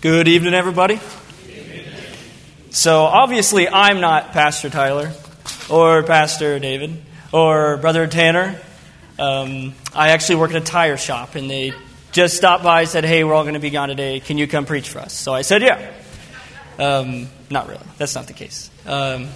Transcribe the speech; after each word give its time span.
Good 0.00 0.28
evening, 0.28 0.54
everybody. 0.54 1.00
So, 2.70 3.00
obviously, 3.02 3.68
I'm 3.68 4.00
not 4.00 4.30
Pastor 4.30 4.70
Tyler 4.70 5.10
or 5.68 6.04
Pastor 6.04 6.60
David 6.60 7.02
or 7.32 7.78
Brother 7.78 8.06
Tanner. 8.06 8.60
Um, 9.18 9.74
I 9.92 10.10
actually 10.10 10.36
work 10.36 10.52
at 10.52 10.56
a 10.62 10.64
tire 10.64 10.98
shop, 10.98 11.34
and 11.34 11.50
they 11.50 11.72
just 12.12 12.36
stopped 12.36 12.62
by 12.62 12.82
and 12.82 12.88
said, 12.88 13.04
Hey, 13.04 13.24
we're 13.24 13.34
all 13.34 13.42
going 13.42 13.54
to 13.54 13.60
be 13.60 13.70
gone 13.70 13.88
today. 13.88 14.20
Can 14.20 14.38
you 14.38 14.46
come 14.46 14.66
preach 14.66 14.88
for 14.88 15.00
us? 15.00 15.12
So 15.12 15.34
I 15.34 15.42
said, 15.42 15.62
Yeah. 15.62 15.92
Um, 16.78 17.26
not 17.50 17.66
really. 17.66 17.86
That's 17.96 18.14
not 18.14 18.28
the 18.28 18.34
case. 18.34 18.70
Um, 18.86 19.26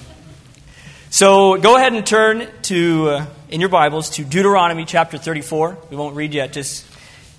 so, 1.10 1.56
go 1.56 1.76
ahead 1.76 1.92
and 1.92 2.06
turn 2.06 2.46
to, 2.62 3.08
uh, 3.08 3.26
in 3.48 3.58
your 3.58 3.68
Bibles, 3.68 4.10
to 4.10 4.22
Deuteronomy 4.22 4.84
chapter 4.84 5.18
34. 5.18 5.78
We 5.90 5.96
won't 5.96 6.14
read 6.14 6.32
yet, 6.32 6.52
just 6.52 6.86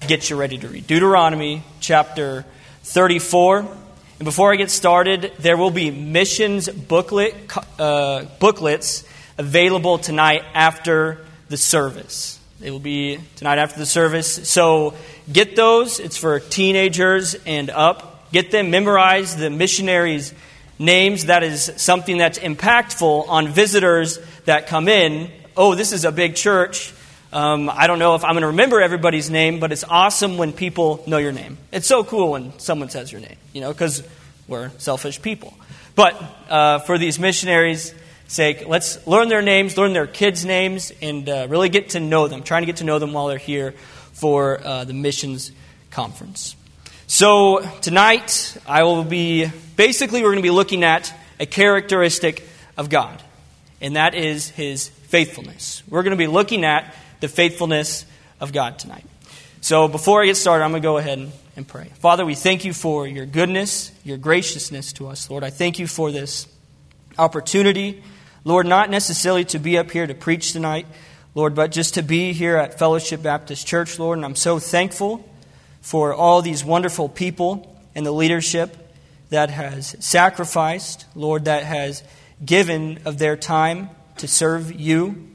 get 0.05 0.29
you 0.29 0.35
ready 0.35 0.57
to 0.57 0.67
read. 0.67 0.87
Deuteronomy 0.87 1.63
chapter 1.79 2.43
34. 2.83 3.59
And 3.59 4.25
before 4.25 4.53
I 4.53 4.55
get 4.55 4.69
started, 4.69 5.33
there 5.39 5.57
will 5.57 5.71
be 5.71 5.91
missions 5.91 6.69
booklet, 6.69 7.35
uh, 7.79 8.25
booklets 8.39 9.03
available 9.37 9.97
tonight 9.97 10.43
after 10.53 11.25
the 11.49 11.57
service. 11.57 12.39
They 12.59 12.71
will 12.71 12.79
be 12.79 13.19
tonight 13.35 13.57
after 13.57 13.79
the 13.79 13.85
service. 13.85 14.47
So 14.49 14.93
get 15.31 15.55
those. 15.55 15.99
It's 15.99 16.17
for 16.17 16.39
teenagers 16.39 17.35
and 17.45 17.69
up. 17.69 18.31
Get 18.31 18.51
them, 18.51 18.71
memorize 18.71 19.35
the 19.35 19.49
missionaries' 19.49 20.33
names. 20.79 21.25
That 21.25 21.43
is 21.43 21.71
something 21.77 22.17
that's 22.17 22.39
impactful 22.39 23.27
on 23.27 23.49
visitors 23.49 24.19
that 24.45 24.67
come 24.67 24.87
in. 24.87 25.31
Oh, 25.55 25.75
this 25.75 25.91
is 25.91 26.05
a 26.05 26.11
big 26.11 26.35
church. 26.35 26.93
Um, 27.33 27.67
I 27.67 27.87
don't 27.87 27.97
know 27.97 28.13
if 28.13 28.23
I'm 28.23 28.33
going 28.33 28.41
to 28.41 28.47
remember 28.49 28.79
everybody's 28.79 29.31
name, 29.31 29.59
but 29.59 29.71
it's 29.71 29.83
awesome 29.83 30.37
when 30.37 30.53
people 30.53 31.03
know 31.07 31.17
your 31.17 31.31
name. 31.31 31.57
It's 31.71 31.87
so 31.87 32.03
cool 32.03 32.33
when 32.33 32.57
someone 32.59 32.91
says 32.91 33.11
your 33.11 33.21
name, 33.21 33.37
you 33.53 33.61
know, 33.61 33.73
because 33.73 34.07
we're 34.47 34.69
selfish 34.77 35.19
people. 35.19 35.51
But 35.95 36.13
uh, 36.47 36.79
for 36.79 36.99
these 36.99 37.17
missionaries' 37.17 37.91
sake, 38.27 38.67
let's 38.67 39.07
learn 39.07 39.29
their 39.29 39.41
names, 39.41 39.79
learn 39.79 39.93
their 39.93 40.05
kids' 40.05 40.45
names, 40.45 40.91
and 41.01 41.27
uh, 41.27 41.47
really 41.49 41.69
get 41.69 41.89
to 41.89 41.99
know 41.99 42.27
them, 42.27 42.43
trying 42.43 42.61
to 42.61 42.67
get 42.67 42.77
to 42.77 42.83
know 42.83 42.99
them 42.99 43.13
while 43.13 43.25
they're 43.25 43.39
here 43.39 43.71
for 44.11 44.59
uh, 44.63 44.83
the 44.83 44.93
missions 44.93 45.51
conference. 45.89 46.55
So 47.07 47.67
tonight, 47.81 48.57
I 48.67 48.83
will 48.83 49.03
be 49.03 49.47
basically, 49.75 50.21
we're 50.21 50.33
going 50.33 50.43
to 50.43 50.43
be 50.43 50.51
looking 50.51 50.83
at 50.83 51.11
a 51.39 51.47
characteristic 51.47 52.47
of 52.77 52.91
God, 52.91 53.23
and 53.81 53.95
that 53.95 54.13
is 54.13 54.49
his 54.49 54.89
faithfulness. 54.89 55.81
We're 55.89 56.03
going 56.03 56.11
to 56.11 56.15
be 56.15 56.27
looking 56.27 56.63
at 56.63 56.93
the 57.23 57.29
faithfulness 57.29 58.05
of 58.41 58.51
God 58.51 58.77
tonight. 58.77 59.05
So 59.61 59.87
before 59.87 60.21
I 60.21 60.25
get 60.25 60.35
started, 60.35 60.65
I'm 60.65 60.71
going 60.71 60.81
to 60.81 60.85
go 60.85 60.97
ahead 60.97 61.31
and, 61.55 61.65
pray. 61.65 61.89
Father, 61.99 62.25
we 62.25 62.35
thank 62.35 62.65
you 62.65 62.73
for 62.73 63.07
your 63.07 63.25
goodness, 63.25 63.93
your 64.03 64.17
graciousness 64.17 64.91
to 64.93 65.07
us, 65.07 65.29
Lord. 65.29 65.41
I 65.41 65.49
thank 65.49 65.79
you 65.79 65.87
for 65.87 66.11
this 66.11 66.47
opportunity, 67.17 68.03
Lord, 68.43 68.67
not 68.67 68.89
necessarily 68.89 69.45
to 69.45 69.59
be 69.59 69.77
up 69.77 69.89
here 69.89 70.05
to 70.05 70.13
preach 70.13 70.51
tonight, 70.51 70.85
Lord, 71.33 71.55
but 71.55 71.71
just 71.71 71.93
to 71.93 72.01
be 72.01 72.33
here 72.33 72.57
at 72.57 72.77
Fellowship 72.77 73.23
Baptist 73.23 73.65
Church, 73.65 73.97
Lord. 73.97 74.17
And 74.17 74.25
I'm 74.25 74.35
so 74.35 74.59
thankful 74.59 75.25
for 75.79 76.13
all 76.13 76.41
these 76.41 76.65
wonderful 76.65 77.07
people 77.07 77.73
and 77.95 78.05
the 78.05 78.11
leadership 78.11 78.75
that 79.29 79.49
has 79.49 79.95
sacrificed, 80.01 81.05
Lord, 81.15 81.45
that 81.45 81.63
has 81.63 82.03
given 82.43 82.99
of 83.05 83.17
their 83.17 83.37
time 83.37 83.91
to 84.17 84.27
serve 84.27 84.73
you. 84.73 85.29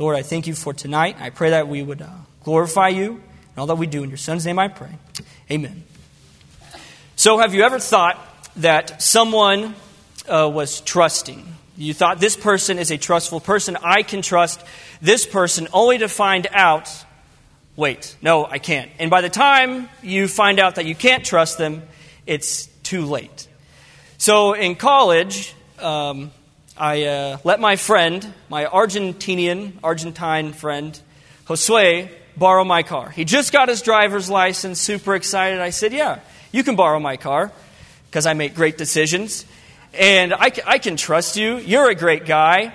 Lord, 0.00 0.16
I 0.16 0.22
thank 0.22 0.46
you 0.46 0.54
for 0.54 0.72
tonight. 0.72 1.18
I 1.20 1.28
pray 1.28 1.50
that 1.50 1.68
we 1.68 1.82
would 1.82 2.00
uh, 2.00 2.08
glorify 2.42 2.88
you 2.88 3.10
and 3.10 3.58
all 3.58 3.66
that 3.66 3.74
we 3.74 3.86
do. 3.86 4.02
In 4.02 4.08
your 4.08 4.16
Son's 4.16 4.46
name 4.46 4.58
I 4.58 4.68
pray. 4.68 4.88
Amen. 5.50 5.84
So, 7.16 7.36
have 7.36 7.52
you 7.52 7.64
ever 7.64 7.78
thought 7.78 8.18
that 8.56 9.02
someone 9.02 9.74
uh, 10.26 10.50
was 10.50 10.80
trusting? 10.80 11.46
You 11.76 11.92
thought 11.92 12.18
this 12.18 12.34
person 12.34 12.78
is 12.78 12.90
a 12.90 12.96
trustful 12.96 13.40
person. 13.40 13.76
I 13.82 14.02
can 14.02 14.22
trust 14.22 14.64
this 15.02 15.26
person 15.26 15.68
only 15.70 15.98
to 15.98 16.08
find 16.08 16.46
out, 16.50 16.90
wait, 17.76 18.16
no, 18.22 18.46
I 18.46 18.56
can't. 18.56 18.90
And 18.98 19.10
by 19.10 19.20
the 19.20 19.28
time 19.28 19.90
you 20.02 20.28
find 20.28 20.58
out 20.58 20.76
that 20.76 20.86
you 20.86 20.94
can't 20.94 21.26
trust 21.26 21.58
them, 21.58 21.82
it's 22.26 22.68
too 22.84 23.04
late. 23.04 23.46
So, 24.16 24.54
in 24.54 24.76
college, 24.76 25.54
um, 25.78 26.30
I 26.80 27.02
uh, 27.02 27.38
let 27.44 27.60
my 27.60 27.76
friend, 27.76 28.32
my 28.48 28.64
Argentinian, 28.64 29.74
Argentine 29.84 30.54
friend, 30.54 30.98
Josue, 31.44 32.08
borrow 32.38 32.64
my 32.64 32.82
car. 32.82 33.10
He 33.10 33.26
just 33.26 33.52
got 33.52 33.68
his 33.68 33.82
driver's 33.82 34.30
license, 34.30 34.80
super 34.80 35.14
excited. 35.14 35.60
I 35.60 35.70
said, 35.70 35.92
Yeah, 35.92 36.20
you 36.52 36.64
can 36.64 36.76
borrow 36.76 36.98
my 36.98 37.18
car 37.18 37.52
because 38.06 38.24
I 38.24 38.32
make 38.32 38.54
great 38.54 38.78
decisions. 38.78 39.44
And 39.92 40.32
I, 40.32 40.52
I 40.66 40.78
can 40.78 40.96
trust 40.96 41.36
you. 41.36 41.58
You're 41.58 41.90
a 41.90 41.94
great 41.94 42.24
guy. 42.24 42.72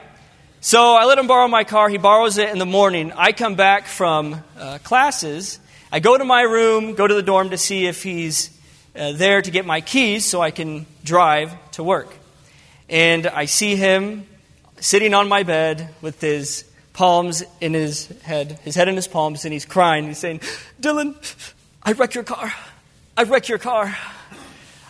So 0.61 0.93
I 0.93 1.05
let 1.05 1.17
him 1.17 1.25
borrow 1.25 1.47
my 1.47 1.63
car. 1.63 1.89
He 1.89 1.97
borrows 1.97 2.37
it 2.37 2.49
in 2.49 2.59
the 2.59 2.65
morning. 2.67 3.11
I 3.11 3.31
come 3.31 3.55
back 3.55 3.87
from 3.87 4.43
uh, 4.55 4.77
classes. 4.83 5.59
I 5.91 5.99
go 5.99 6.15
to 6.15 6.25
my 6.25 6.43
room, 6.43 6.93
go 6.93 7.07
to 7.07 7.13
the 7.15 7.23
dorm 7.23 7.49
to 7.49 7.57
see 7.57 7.87
if 7.87 8.03
he's 8.03 8.55
uh, 8.95 9.13
there 9.13 9.41
to 9.41 9.49
get 9.49 9.65
my 9.65 9.81
keys 9.81 10.25
so 10.25 10.41
I 10.41 10.51
can 10.51 10.85
drive 11.03 11.55
to 11.71 11.83
work 11.83 12.15
and 12.89 13.27
I 13.27 13.45
see 13.45 13.75
him 13.75 14.27
sitting 14.79 15.13
on 15.13 15.27
my 15.27 15.43
bed 15.43 15.89
with 16.01 16.21
his 16.21 16.65
palms 16.93 17.43
in 17.59 17.73
his 17.73 18.07
head, 18.21 18.59
his 18.63 18.75
head 18.75 18.87
in 18.87 18.95
his 18.95 19.07
palms, 19.07 19.45
and 19.45 19.53
he's 19.53 19.65
crying. 19.65 20.07
He's 20.07 20.17
saying, 20.17 20.39
Dylan, 20.81 21.15
I 21.83 21.91
wrecked 21.91 22.15
your 22.15 22.23
car. 22.23 22.53
I 23.17 23.23
wrecked 23.23 23.49
your 23.49 23.57
car. 23.57 23.95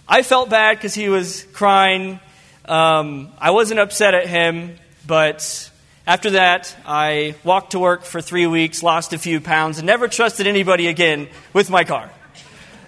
I 0.08 0.22
felt 0.22 0.50
bad 0.50 0.78
because 0.78 0.94
he 0.94 1.10
was 1.10 1.44
crying. 1.54 2.20
Um, 2.66 3.30
I 3.40 3.52
wasn't 3.52 3.80
upset 3.80 4.14
at 4.14 4.28
him, 4.28 4.76
but 5.08 5.72
after 6.06 6.32
that, 6.32 6.76
I 6.86 7.36
walked 7.44 7.72
to 7.72 7.80
work 7.80 8.04
for 8.04 8.22
three 8.22 8.46
weeks, 8.46 8.84
lost 8.84 9.14
a 9.14 9.18
few 9.18 9.42
pounds, 9.42 9.80
and 9.80 9.88
never 9.88 10.08
trusted 10.08 10.46
anybody 10.46 10.88
again 10.88 11.28
with 11.54 11.70
my 11.70 11.84
car. 11.84 12.12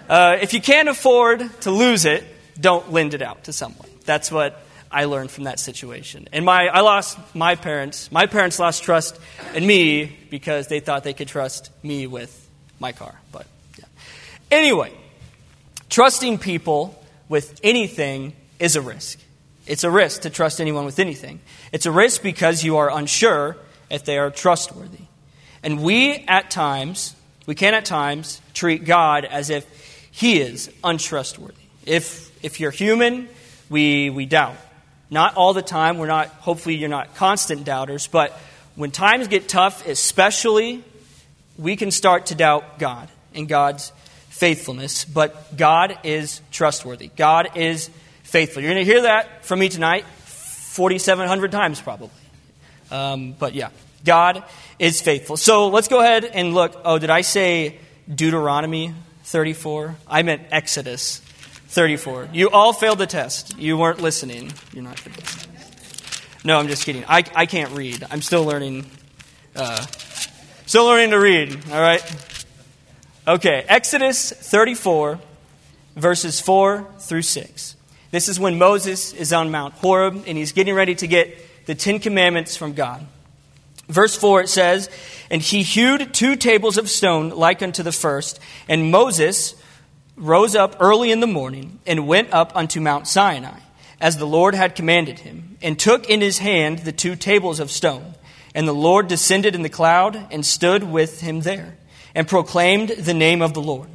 Uh, 0.08 0.38
if 0.42 0.54
you 0.54 0.62
can't 0.62 0.90
afford 0.90 1.50
to 1.62 1.72
lose 1.72 2.06
it, 2.06 2.24
don't 2.60 2.92
lend 2.92 3.14
it 3.14 3.22
out 3.22 3.46
to 3.46 3.54
someone. 3.54 3.90
That's 4.06 4.32
what 4.32 4.62
I 4.92 5.06
learned 5.06 5.32
from 5.32 5.46
that 5.46 5.60
situation. 5.60 6.28
And 6.32 6.46
my, 6.46 6.68
I 6.68 6.82
lost 6.82 7.18
my 7.36 7.56
parents. 7.56 8.12
My 8.12 8.26
parents 8.26 8.60
lost 8.60 8.84
trust 8.84 9.20
in 9.54 9.66
me 9.66 10.18
because 10.30 10.68
they 10.68 10.80
thought 10.80 11.04
they 11.04 11.14
could 11.14 11.28
trust 11.28 11.72
me 11.84 12.08
with 12.08 12.50
my 12.80 12.92
car. 12.92 13.20
But 13.32 13.48
yeah. 13.78 13.86
Anyway, 14.52 14.94
trusting 15.90 16.40
people 16.40 17.04
with 17.30 17.60
anything 17.64 18.34
is 18.60 18.76
a 18.76 18.82
risk. 18.82 19.20
It's 19.66 19.84
a 19.84 19.92
risk 19.92 20.22
to 20.22 20.30
trust 20.30 20.62
anyone 20.62 20.86
with 20.86 21.00
anything. 21.00 21.42
It's 21.72 21.86
a 21.86 21.92
risk 21.92 22.22
because 22.22 22.64
you 22.64 22.78
are 22.78 22.90
unsure 22.90 23.58
if 23.90 24.06
they 24.06 24.18
are 24.18 24.32
trustworthy. 24.32 25.06
And 25.64 25.84
we, 25.84 26.24
at 26.28 26.50
times, 26.50 27.14
we 27.46 27.56
can 27.56 27.74
at 27.74 27.84
times 27.84 28.42
treat 28.54 28.86
God 28.86 29.26
as 29.26 29.50
if 29.50 29.66
He 30.12 30.40
is 30.40 30.72
untrustworthy. 30.84 31.56
If, 31.86 32.32
if 32.44 32.60
you're 32.60 32.72
human, 32.72 33.28
we, 33.70 34.10
we 34.10 34.26
doubt. 34.26 34.56
Not 35.10 35.36
all 35.36 35.54
the 35.54 35.62
time. 35.62 35.98
We're 35.98 36.08
not, 36.08 36.28
hopefully, 36.28 36.76
you're 36.76 36.90
not 36.90 37.16
constant 37.16 37.64
doubters. 37.64 38.08
But 38.08 38.38
when 38.76 38.92
times 38.92 39.28
get 39.28 39.48
tough, 39.48 39.88
especially, 39.88 40.84
we 41.58 41.76
can 41.76 41.92
start 41.92 42.28
to 42.28 42.36
doubt 42.36 42.80
God 42.80 43.10
and 43.34 43.48
God's 43.48 43.92
faithfulness. 44.30 45.06
But 45.06 45.56
God 45.56 45.98
is 46.04 46.42
trustworthy. 46.52 47.10
God 47.16 47.52
is 47.56 47.90
faithful. 48.24 48.62
You're 48.62 48.74
going 48.74 48.86
to 48.86 48.92
hear 48.92 49.04
that 49.04 49.46
from 49.46 49.60
me 49.60 49.70
tonight 49.70 50.06
4,700 50.06 51.52
times, 51.52 51.82
probably. 51.82 52.10
Um, 52.92 53.34
but 53.34 53.56
yeah, 53.56 53.70
God 54.06 54.44
is 54.80 55.02
faithful. 55.02 55.38
So 55.38 55.70
let's 55.70 55.88
go 55.88 56.00
ahead 56.00 56.26
and 56.26 56.54
look. 56.54 56.80
Oh, 56.86 57.00
did 57.00 57.10
I 57.10 57.22
say 57.22 57.80
Deuteronomy 58.14 58.94
34? 59.24 59.96
I 60.08 60.22
meant 60.22 60.44
Exodus 60.52 61.22
34. 61.68 62.30
You 62.34 62.50
all 62.50 62.74
failed 62.74 62.98
the 62.98 63.08
test. 63.08 63.58
You 63.58 63.78
weren't 63.78 64.02
listening. 64.02 64.52
You're 64.74 64.84
not 64.84 65.04
good 65.04 65.14
No, 66.44 66.58
I'm 66.58 66.68
just 66.68 66.86
kidding. 66.86 67.04
I, 67.08 67.24
I 67.36 67.46
can't 67.46 67.72
read. 67.72 68.06
I'm 68.10 68.22
still 68.22 68.46
learning. 68.46 68.86
Uh, 69.56 69.86
still 70.66 70.86
learning 70.86 71.12
to 71.12 71.20
read. 71.20 71.56
All 71.72 71.82
right. 71.82 72.02
Okay. 73.28 73.66
Exodus 73.68 74.32
34, 74.32 75.20
verses 75.96 76.40
4 76.40 76.88
through 77.00 77.22
6. 77.24 77.76
This 78.12 78.30
is 78.30 78.40
when 78.40 78.58
Moses 78.58 79.14
is 79.14 79.34
on 79.34 79.52
Mount 79.52 79.74
Horeb 79.76 80.24
and 80.26 80.38
he's 80.38 80.54
getting 80.54 80.74
ready 80.74 80.96
to 80.96 81.08
get 81.08 81.66
the 81.66 81.76
Ten 81.76 82.00
Commandments 82.00 82.56
from 82.56 82.74
God. 82.74 83.06
Verse 83.90 84.16
4 84.16 84.42
it 84.42 84.50
says, 84.50 84.90
And 85.30 85.42
he 85.42 85.64
hewed 85.64 86.14
two 86.14 86.36
tables 86.36 86.78
of 86.78 86.90
stone 86.90 87.30
like 87.30 87.62
unto 87.62 87.84
the 87.84 87.92
first, 87.92 88.40
and 88.68 88.92
Moses 88.92 89.56
rose 90.18 90.56
up 90.56 90.76
early 90.80 91.12
in 91.12 91.20
the 91.20 91.28
morning 91.28 91.80
and 91.86 92.08
went 92.08 92.34
up 92.34 92.52
unto 92.56 92.82
Mount 92.82 93.08
Sinai, 93.08 93.60
as 94.02 94.18
the 94.18 94.28
Lord 94.28 94.56
had 94.56 94.76
commanded 94.76 95.20
him, 95.20 95.58
and 95.62 95.80
took 95.80 96.10
in 96.10 96.22
his 96.22 96.40
hand 96.40 96.80
the 96.80 96.92
two 96.92 97.16
tables 97.16 97.60
of 97.60 97.72
stone. 97.72 98.16
And 98.54 98.68
the 98.68 98.74
Lord 98.74 99.08
descended 99.08 99.56
in 99.56 99.62
the 99.62 99.70
cloud 99.70 100.28
and 100.32 100.46
stood 100.46 100.84
with 100.84 101.22
him 101.22 101.42
there, 101.42 101.78
and 102.16 102.28
proclaimed 102.28 102.90
the 102.90 103.14
name 103.14 103.42
of 103.42 103.54
the 103.54 103.62
Lord. 103.62 103.90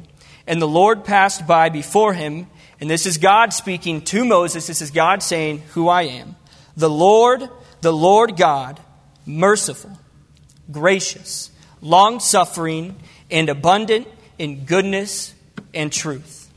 And 0.47 0.61
the 0.61 0.67
Lord 0.67 1.03
passed 1.03 1.45
by 1.45 1.69
before 1.69 2.13
him, 2.13 2.47
And 2.79 2.89
this 2.89 3.05
is 3.05 3.17
God 3.17 3.53
speaking 3.53 4.01
to 4.05 4.25
Moses. 4.25 4.67
This 4.67 4.81
is 4.81 4.91
God 4.91 5.21
saying, 5.21 5.63
Who 5.73 5.87
I 5.87 6.03
am. 6.03 6.35
The 6.75 6.89
Lord, 6.89 7.47
the 7.81 7.93
Lord 7.93 8.35
God, 8.37 8.79
merciful, 9.25 9.97
gracious, 10.71 11.51
long 11.81 12.19
suffering, 12.19 12.95
and 13.29 13.49
abundant 13.49 14.07
in 14.37 14.65
goodness 14.65 15.33
and 15.73 15.91
truth. 15.91 16.49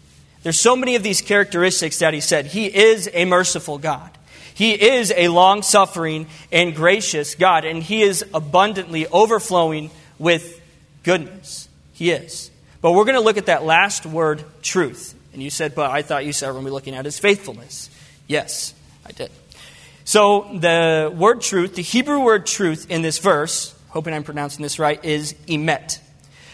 There's 0.42 0.60
so 0.60 0.76
many 0.76 0.94
of 0.96 1.02
these 1.02 1.22
characteristics 1.22 1.98
that 1.98 2.14
he 2.14 2.20
said. 2.20 2.46
He 2.46 2.66
is 2.66 3.10
a 3.12 3.24
merciful 3.24 3.78
God. 3.78 4.10
He 4.56 4.72
is 4.72 5.12
a 5.14 5.28
long 5.28 5.60
suffering 5.60 6.28
and 6.50 6.74
gracious 6.74 7.34
God, 7.34 7.66
and 7.66 7.82
He 7.82 8.00
is 8.00 8.24
abundantly 8.32 9.06
overflowing 9.06 9.90
with 10.18 10.62
goodness. 11.02 11.68
He 11.92 12.10
is. 12.10 12.50
But 12.80 12.92
we're 12.92 13.04
going 13.04 13.16
to 13.16 13.20
look 13.20 13.36
at 13.36 13.46
that 13.46 13.64
last 13.64 14.06
word, 14.06 14.42
truth. 14.62 15.14
And 15.34 15.42
you 15.42 15.50
said, 15.50 15.74
but 15.74 15.90
I 15.90 16.00
thought 16.00 16.24
you 16.24 16.32
said 16.32 16.46
we're 16.46 16.54
going 16.54 16.64
to 16.64 16.70
be 16.70 16.72
looking 16.72 16.94
at 16.94 17.04
his 17.04 17.18
faithfulness. 17.18 17.90
Yes, 18.26 18.72
I 19.04 19.12
did. 19.12 19.30
So 20.04 20.48
the 20.54 21.12
word 21.14 21.42
truth, 21.42 21.74
the 21.74 21.82
Hebrew 21.82 22.20
word 22.20 22.46
truth 22.46 22.90
in 22.90 23.02
this 23.02 23.18
verse, 23.18 23.74
hoping 23.90 24.14
I'm 24.14 24.24
pronouncing 24.24 24.62
this 24.62 24.78
right, 24.78 25.04
is 25.04 25.34
emet, 25.48 25.98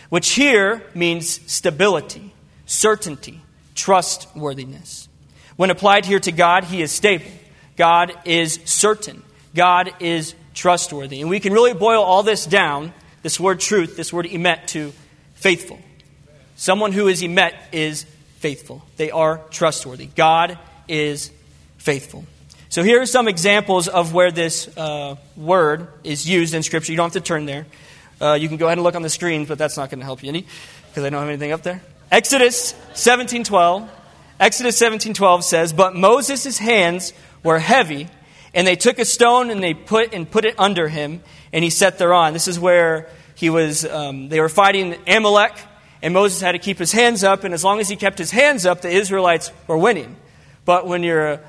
which 0.08 0.30
here 0.30 0.82
means 0.92 1.40
stability, 1.48 2.32
certainty, 2.72 3.40
trustworthiness. 3.74 5.08
When 5.56 5.70
applied 5.70 6.06
here 6.06 6.20
to 6.20 6.32
God, 6.32 6.64
he 6.64 6.80
is 6.80 6.90
stable. 6.90 7.30
God 7.76 8.12
is 8.24 8.58
certain. 8.64 9.22
God 9.54 9.92
is 10.00 10.34
trustworthy. 10.54 11.20
And 11.20 11.28
we 11.28 11.38
can 11.38 11.52
really 11.52 11.74
boil 11.74 12.02
all 12.02 12.22
this 12.22 12.46
down, 12.46 12.94
this 13.22 13.38
word 13.38 13.60
truth, 13.60 13.96
this 13.96 14.12
word 14.12 14.26
emet, 14.26 14.68
to 14.68 14.92
faithful. 15.34 15.78
Someone 16.56 16.92
who 16.92 17.08
is 17.08 17.22
emet 17.22 17.54
is 17.72 18.04
faithful. 18.38 18.82
They 18.96 19.10
are 19.10 19.42
trustworthy. 19.50 20.06
God 20.06 20.58
is 20.88 21.30
faithful. 21.76 22.24
So 22.70 22.82
here 22.82 23.02
are 23.02 23.06
some 23.06 23.28
examples 23.28 23.86
of 23.86 24.14
where 24.14 24.30
this 24.30 24.66
uh, 24.78 25.16
word 25.36 25.88
is 26.04 26.26
used 26.26 26.54
in 26.54 26.62
Scripture. 26.62 26.92
You 26.92 26.96
don't 26.96 27.12
have 27.12 27.22
to 27.22 27.26
turn 27.26 27.44
there. 27.44 27.66
Uh, 28.18 28.32
you 28.34 28.48
can 28.48 28.56
go 28.56 28.66
ahead 28.66 28.78
and 28.78 28.82
look 28.82 28.94
on 28.94 29.02
the 29.02 29.10
screen, 29.10 29.44
but 29.44 29.58
that's 29.58 29.76
not 29.76 29.90
going 29.90 29.98
to 29.98 30.06
help 30.06 30.22
you 30.22 30.30
any 30.30 30.46
because 30.88 31.04
I 31.04 31.10
don't 31.10 31.20
have 31.20 31.28
anything 31.28 31.52
up 31.52 31.62
there. 31.62 31.82
Exodus 32.12 32.74
17:12. 32.92 33.88
Exodus 34.38 34.76
17:12 34.76 35.44
says, 35.44 35.72
"But 35.72 35.96
Moses' 35.96 36.58
hands 36.58 37.14
were 37.42 37.58
heavy, 37.58 38.06
and 38.52 38.66
they 38.66 38.76
took 38.76 38.98
a 38.98 39.06
stone 39.06 39.48
and 39.48 39.62
they 39.62 39.72
put 39.72 40.12
and 40.12 40.30
put 40.30 40.44
it 40.44 40.54
under 40.58 40.88
him, 40.88 41.22
and 41.54 41.64
he 41.64 41.70
sat 41.70 41.96
thereon." 41.96 42.34
This 42.34 42.48
is 42.48 42.60
where 42.60 43.08
he 43.34 43.48
was. 43.48 43.86
Um, 43.86 44.28
they 44.28 44.40
were 44.40 44.50
fighting 44.50 44.94
Amalek, 45.06 45.54
and 46.02 46.12
Moses 46.12 46.42
had 46.42 46.52
to 46.52 46.58
keep 46.58 46.78
his 46.78 46.92
hands 46.92 47.24
up, 47.24 47.44
and 47.44 47.54
as 47.54 47.64
long 47.64 47.80
as 47.80 47.88
he 47.88 47.96
kept 47.96 48.18
his 48.18 48.30
hands 48.30 48.66
up, 48.66 48.82
the 48.82 48.90
Israelites 48.90 49.50
were 49.66 49.78
winning. 49.78 50.16
But 50.66 50.86
when 50.86 51.02
you're 51.02 51.28
a, 51.28 51.40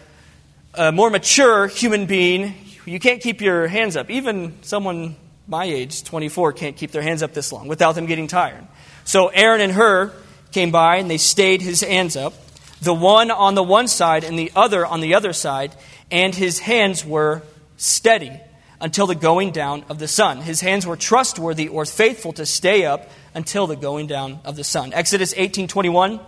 a 0.75 0.91
more 0.93 1.09
mature 1.09 1.67
human 1.67 2.05
being, 2.05 2.55
you 2.85 3.01
can't 3.01 3.21
keep 3.21 3.41
your 3.41 3.67
hands 3.67 3.97
up. 3.97 4.09
Even 4.09 4.53
someone 4.61 5.17
my 5.45 5.65
age, 5.65 6.05
24, 6.05 6.53
can't 6.53 6.77
keep 6.77 6.91
their 6.91 7.01
hands 7.01 7.21
up 7.21 7.33
this 7.33 7.51
long 7.51 7.67
without 7.67 7.95
them 7.95 8.05
getting 8.05 8.27
tired. 8.27 8.65
So 9.03 9.27
Aaron 9.27 9.59
and 9.59 9.73
Hur 9.73 10.13
came 10.53 10.71
by, 10.71 10.97
and 10.97 11.09
they 11.09 11.17
stayed 11.17 11.61
his 11.61 11.81
hands 11.81 12.15
up, 12.15 12.33
the 12.81 12.93
one 12.93 13.31
on 13.31 13.55
the 13.55 13.63
one 13.63 13.87
side 13.87 14.23
and 14.23 14.37
the 14.37 14.51
other 14.55 14.85
on 14.85 15.01
the 15.01 15.15
other 15.15 15.33
side, 15.33 15.73
and 16.11 16.35
his 16.35 16.59
hands 16.59 17.05
were 17.05 17.41
steady 17.77 18.31
until 18.79 19.07
the 19.07 19.15
going 19.15 19.51
down 19.51 19.83
of 19.89 19.99
the 19.99 20.07
sun. 20.07 20.41
His 20.41 20.61
hands 20.61 20.85
were 20.85 20.97
trustworthy 20.97 21.67
or 21.67 21.85
faithful 21.85 22.33
to 22.33 22.45
stay 22.45 22.85
up 22.85 23.09
until 23.33 23.65
the 23.65 23.75
going 23.75 24.07
down 24.07 24.39
of 24.43 24.55
the 24.55 24.63
sun. 24.63 24.93
Exodus 24.93 25.33
18:21 25.37 26.19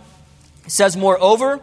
says, 0.66 0.96
"Moreover, 0.96 1.60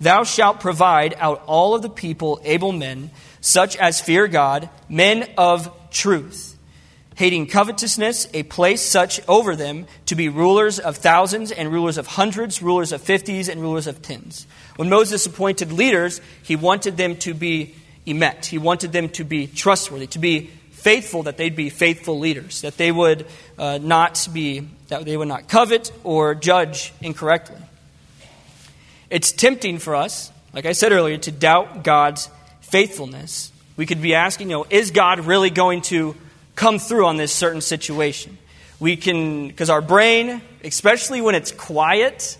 thou 0.00 0.22
shalt 0.22 0.60
provide 0.60 1.14
out 1.18 1.42
all 1.46 1.74
of 1.74 1.82
the 1.82 1.88
people 1.88 2.40
able 2.44 2.72
men, 2.72 3.10
such 3.40 3.76
as 3.76 4.00
fear 4.00 4.28
God, 4.28 4.68
men 4.88 5.28
of 5.36 5.70
truth, 5.90 6.53
hating 7.16 7.46
covetousness, 7.46 8.28
a 8.34 8.42
place 8.42 8.82
such 8.82 9.20
over 9.28 9.54
them 9.56 9.86
to 10.06 10.14
be 10.14 10.28
rulers 10.28 10.78
of 10.78 10.96
thousands 10.96 11.52
and 11.52 11.72
rulers 11.72 11.98
of 11.98 12.06
hundreds, 12.06 12.60
rulers 12.60 12.92
of 12.92 13.00
fifties 13.00 13.48
and 13.48 13.60
rulers 13.60 13.86
of 13.86 14.02
tens." 14.02 14.46
When 14.76 14.88
Moses 14.88 15.24
appointed 15.26 15.72
leaders, 15.72 16.20
he 16.42 16.56
wanted 16.56 16.96
them 16.96 17.16
to 17.18 17.34
be 17.34 17.74
emet. 18.06 18.46
He 18.46 18.58
wanted 18.58 18.92
them 18.92 19.08
to 19.10 19.24
be 19.24 19.46
trustworthy, 19.46 20.08
to 20.08 20.18
be 20.18 20.50
faithful, 20.72 21.22
that 21.22 21.36
they'd 21.36 21.56
be 21.56 21.70
faithful 21.70 22.18
leaders, 22.18 22.60
that 22.60 22.76
they 22.76 22.92
would 22.92 23.26
uh, 23.58 23.78
not 23.80 24.28
be, 24.32 24.68
that 24.88 25.04
they 25.04 25.16
would 25.16 25.28
not 25.28 25.48
covet 25.48 25.90
or 26.02 26.34
judge 26.34 26.92
incorrectly. 27.00 27.56
It's 29.08 29.32
tempting 29.32 29.78
for 29.78 29.94
us, 29.94 30.30
like 30.52 30.66
I 30.66 30.72
said 30.72 30.92
earlier, 30.92 31.16
to 31.18 31.30
doubt 31.30 31.84
God's 31.84 32.28
faithfulness. 32.60 33.52
We 33.76 33.86
could 33.86 34.02
be 34.02 34.14
asking, 34.14 34.50
you 34.50 34.56
know, 34.56 34.66
is 34.68 34.90
God 34.90 35.20
really 35.20 35.50
going 35.50 35.82
to 35.82 36.14
come 36.54 36.78
through 36.78 37.06
on 37.06 37.16
this 37.16 37.32
certain 37.32 37.60
situation? 37.60 38.38
We 38.80 38.96
can, 38.96 39.48
because 39.48 39.70
our 39.70 39.80
brain, 39.80 40.42
especially 40.62 41.20
when 41.20 41.34
it's 41.34 41.52
quiet, 41.52 42.36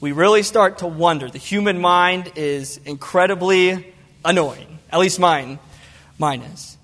we 0.00 0.12
really 0.12 0.42
start 0.42 0.78
to 0.78 0.86
wonder. 0.86 1.28
The 1.28 1.38
human 1.38 1.78
mind 1.80 2.32
is 2.36 2.78
incredibly 2.84 3.92
annoying. 4.24 4.78
At 4.90 5.00
least 5.00 5.18
mine, 5.18 5.58
mine 6.18 6.42
is. 6.42 6.76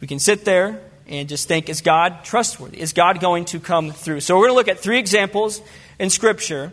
We 0.00 0.06
can 0.06 0.18
sit 0.18 0.44
there 0.44 0.80
and 1.06 1.28
just 1.28 1.48
think, 1.48 1.68
is 1.68 1.80
God 1.80 2.24
trustworthy? 2.24 2.80
Is 2.80 2.92
God 2.92 3.20
going 3.20 3.46
to 3.46 3.60
come 3.60 3.90
through? 3.90 4.20
So 4.20 4.36
we're 4.36 4.48
going 4.48 4.52
to 4.52 4.56
look 4.56 4.68
at 4.68 4.78
three 4.78 4.98
examples 4.98 5.60
in 5.98 6.10
Scripture 6.10 6.72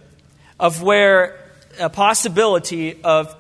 of 0.60 0.82
where 0.82 1.40
a 1.80 1.90
possibility 1.90 3.02
of, 3.04 3.36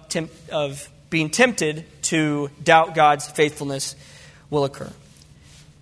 of 0.51 0.89
being 1.09 1.29
tempted 1.29 1.85
to 2.03 2.49
doubt 2.63 2.95
God's 2.95 3.27
faithfulness 3.27 3.95
will 4.49 4.65
occur. 4.65 4.91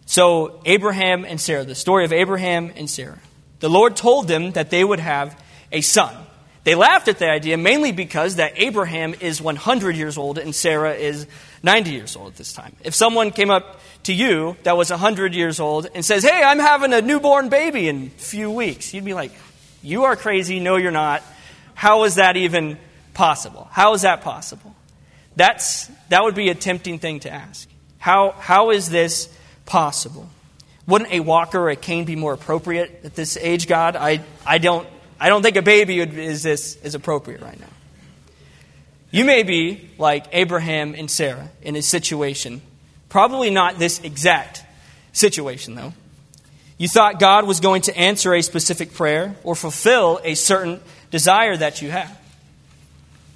So, 0.05 0.61
Abraham 0.65 1.25
and 1.25 1.39
Sarah, 1.39 1.63
the 1.63 1.75
story 1.75 2.05
of 2.05 2.13
Abraham 2.13 2.71
and 2.75 2.89
Sarah. 2.89 3.19
The 3.59 3.69
Lord 3.69 3.95
told 3.95 4.27
them 4.27 4.51
that 4.51 4.69
they 4.69 4.83
would 4.83 4.99
have 4.99 5.41
a 5.71 5.81
son. 5.81 6.13
They 6.63 6.75
laughed 6.75 7.09
at 7.09 7.19
the 7.19 7.29
idea 7.29 7.57
mainly 7.57 7.91
because 7.91 8.37
that 8.37 8.53
Abraham 8.55 9.15
is 9.19 9.41
100 9.41 9.95
years 9.95 10.17
old 10.17 10.37
and 10.37 10.55
Sarah 10.55 10.93
is 10.93 11.27
90 11.61 11.91
years 11.91 12.15
old 12.15 12.31
at 12.31 12.37
this 12.37 12.53
time. 12.53 12.75
If 12.83 12.95
someone 12.95 13.31
came 13.31 13.49
up 13.49 13.79
to 14.03 14.13
you 14.13 14.55
that 14.63 14.77
was 14.77 14.89
100 14.89 15.33
years 15.33 15.59
old 15.59 15.87
and 15.93 16.05
says, 16.05 16.23
Hey, 16.23 16.41
I'm 16.41 16.59
having 16.59 16.93
a 16.93 17.01
newborn 17.01 17.49
baby 17.49 17.89
in 17.89 18.07
a 18.07 18.09
few 18.19 18.49
weeks, 18.49 18.93
you'd 18.93 19.03
be 19.03 19.13
like, 19.13 19.31
You 19.81 20.05
are 20.05 20.15
crazy. 20.15 20.59
No, 20.61 20.77
you're 20.77 20.91
not. 20.91 21.21
How 21.73 22.05
is 22.05 22.15
that 22.15 22.37
even 22.37 22.77
possible? 23.13 23.67
How 23.71 23.93
is 23.93 24.03
that 24.03 24.21
possible? 24.21 24.73
That's, 25.35 25.87
that 26.09 26.23
would 26.23 26.35
be 26.35 26.49
a 26.49 26.55
tempting 26.55 26.99
thing 26.99 27.21
to 27.21 27.31
ask. 27.31 27.67
How, 27.97 28.31
how 28.31 28.71
is 28.71 28.89
this 28.89 29.27
possible? 29.65 30.29
Wouldn't 30.85 31.11
a 31.11 31.21
walker 31.21 31.59
or 31.59 31.69
a 31.69 31.75
cane 31.75 32.05
be 32.05 32.15
more 32.15 32.33
appropriate 32.33 33.01
at 33.03 33.15
this 33.15 33.37
age, 33.37 33.67
God? 33.67 33.95
I, 33.95 34.21
I 34.45 34.57
don't 34.57 34.87
I 35.23 35.29
don't 35.29 35.41
think 35.41 35.55
a 35.55 35.61
baby 35.61 36.01
is, 36.01 36.43
this, 36.43 36.75
is 36.83 36.95
appropriate 36.95 37.41
right 37.41 37.57
now. 37.57 37.69
You 39.09 39.23
may 39.23 39.43
be 39.43 39.89
like 39.97 40.25
Abraham 40.33 40.95
and 40.95 41.09
Sarah 41.09 41.49
in 41.61 41.75
his 41.75 41.87
situation. 41.87 42.61
Probably 43.07 43.49
not 43.49 43.79
this 43.79 44.01
exact 44.01 44.65
situation, 45.13 45.75
though. 45.75 45.93
You 46.77 46.89
thought 46.89 47.21
God 47.21 47.47
was 47.47 47.61
going 47.61 47.83
to 47.83 47.97
answer 47.97 48.33
a 48.33 48.41
specific 48.41 48.95
prayer 48.95 49.37
or 49.45 49.55
fulfill 49.55 50.19
a 50.25 50.33
certain 50.33 50.81
desire 51.09 51.55
that 51.55 51.81
you 51.81 51.89
have. 51.89 52.19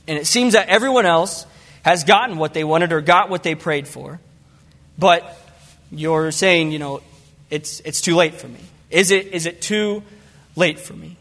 And 0.10 0.18
it 0.18 0.28
seems 0.28 0.56
that 0.56 0.68
everyone 0.68 1.06
else 1.06 1.46
has 1.84 2.04
gotten 2.04 2.38
what 2.38 2.54
they 2.54 2.66
wanted 2.66 2.92
or 2.92 3.00
got 3.00 3.30
what 3.30 3.44
they 3.44 3.56
prayed 3.56 3.88
for. 3.88 4.20
But 4.98 5.40
you're 5.91 6.32
saying, 6.32 6.72
you 6.72 6.79
know, 6.79 7.01
it's, 7.50 7.79
it's 7.82 8.01
too 8.01 8.15
late 8.15 8.36
for 8.36 8.48
me. 8.48 8.60
Is 8.89 9.12
it, 9.12 9.27
is 9.27 9.46
it 9.46 9.62
too 9.62 10.03
late 10.56 10.79
for 10.79 10.94
me? 10.94 11.17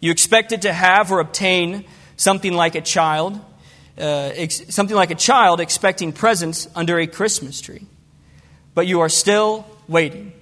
You 0.00 0.10
expected 0.10 0.62
to 0.62 0.72
have 0.72 1.12
or 1.12 1.20
obtain 1.20 1.84
something 2.16 2.52
like 2.52 2.74
a 2.74 2.80
child, 2.80 3.40
uh, 3.98 4.30
ex- 4.34 4.74
something 4.74 4.96
like 4.96 5.10
a 5.10 5.14
child 5.14 5.60
expecting 5.60 6.12
presents 6.12 6.68
under 6.74 6.98
a 6.98 7.06
Christmas 7.06 7.60
tree. 7.60 7.86
But 8.74 8.86
you 8.86 9.00
are 9.00 9.08
still 9.08 9.66
waiting. 9.88 10.32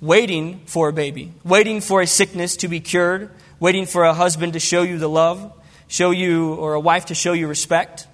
Waiting 0.00 0.62
for 0.66 0.88
a 0.88 0.92
baby, 0.92 1.32
waiting 1.44 1.80
for 1.80 2.02
a 2.02 2.08
sickness 2.08 2.56
to 2.56 2.68
be 2.68 2.80
cured, 2.80 3.30
waiting 3.60 3.86
for 3.86 4.02
a 4.02 4.12
husband 4.12 4.54
to 4.54 4.58
show 4.58 4.82
you 4.82 4.98
the 4.98 5.08
love, 5.08 5.52
show 5.86 6.10
you, 6.10 6.54
or 6.54 6.74
a 6.74 6.80
wife 6.80 7.06
to 7.06 7.14
show 7.14 7.32
you 7.32 7.46
respect, 7.46 8.08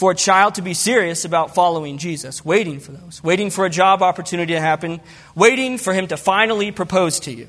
for 0.00 0.10
a 0.10 0.14
child 0.16 0.54
to 0.56 0.62
be 0.62 0.74
serious 0.74 1.24
about 1.24 1.54
following 1.54 1.98
Jesus, 1.98 2.44
waiting 2.44 2.80
for 2.80 2.92
those, 2.92 3.22
waiting 3.22 3.50
for 3.50 3.66
a 3.66 3.70
job 3.70 4.02
opportunity 4.02 4.54
to 4.54 4.60
happen, 4.60 5.00
waiting 5.34 5.78
for 5.78 5.92
him 5.92 6.06
to 6.08 6.16
finally 6.16 6.72
propose 6.72 7.20
to 7.20 7.30
you 7.30 7.48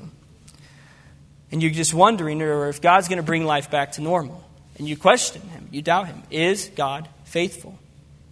and 1.52 1.62
you're 1.62 1.70
just 1.70 1.92
wondering 1.92 2.40
or 2.40 2.68
if 2.68 2.80
God's 2.80 3.08
going 3.08 3.18
to 3.18 3.22
bring 3.22 3.44
life 3.44 3.70
back 3.70 3.92
to 3.92 4.00
normal. 4.00 4.42
And 4.78 4.88
you 4.88 4.96
question 4.96 5.42
him, 5.42 5.68
you 5.70 5.82
doubt 5.82 6.06
him. 6.06 6.22
Is 6.30 6.70
God 6.74 7.08
faithful? 7.24 7.78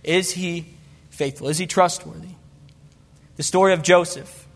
Is 0.02 0.32
he 0.32 0.74
faithful? 1.10 1.48
Is 1.48 1.58
he 1.58 1.66
trustworthy? 1.66 2.34
The 3.36 3.42
story 3.42 3.74
of 3.74 3.82
Joseph. 3.82 4.46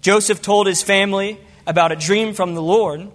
Joseph 0.00 0.42
told 0.42 0.66
his 0.66 0.82
family 0.82 1.38
about 1.66 1.92
a 1.92 1.96
dream 1.96 2.34
from 2.34 2.54
the 2.54 2.62
Lord, 2.62 3.00
and 3.00 3.12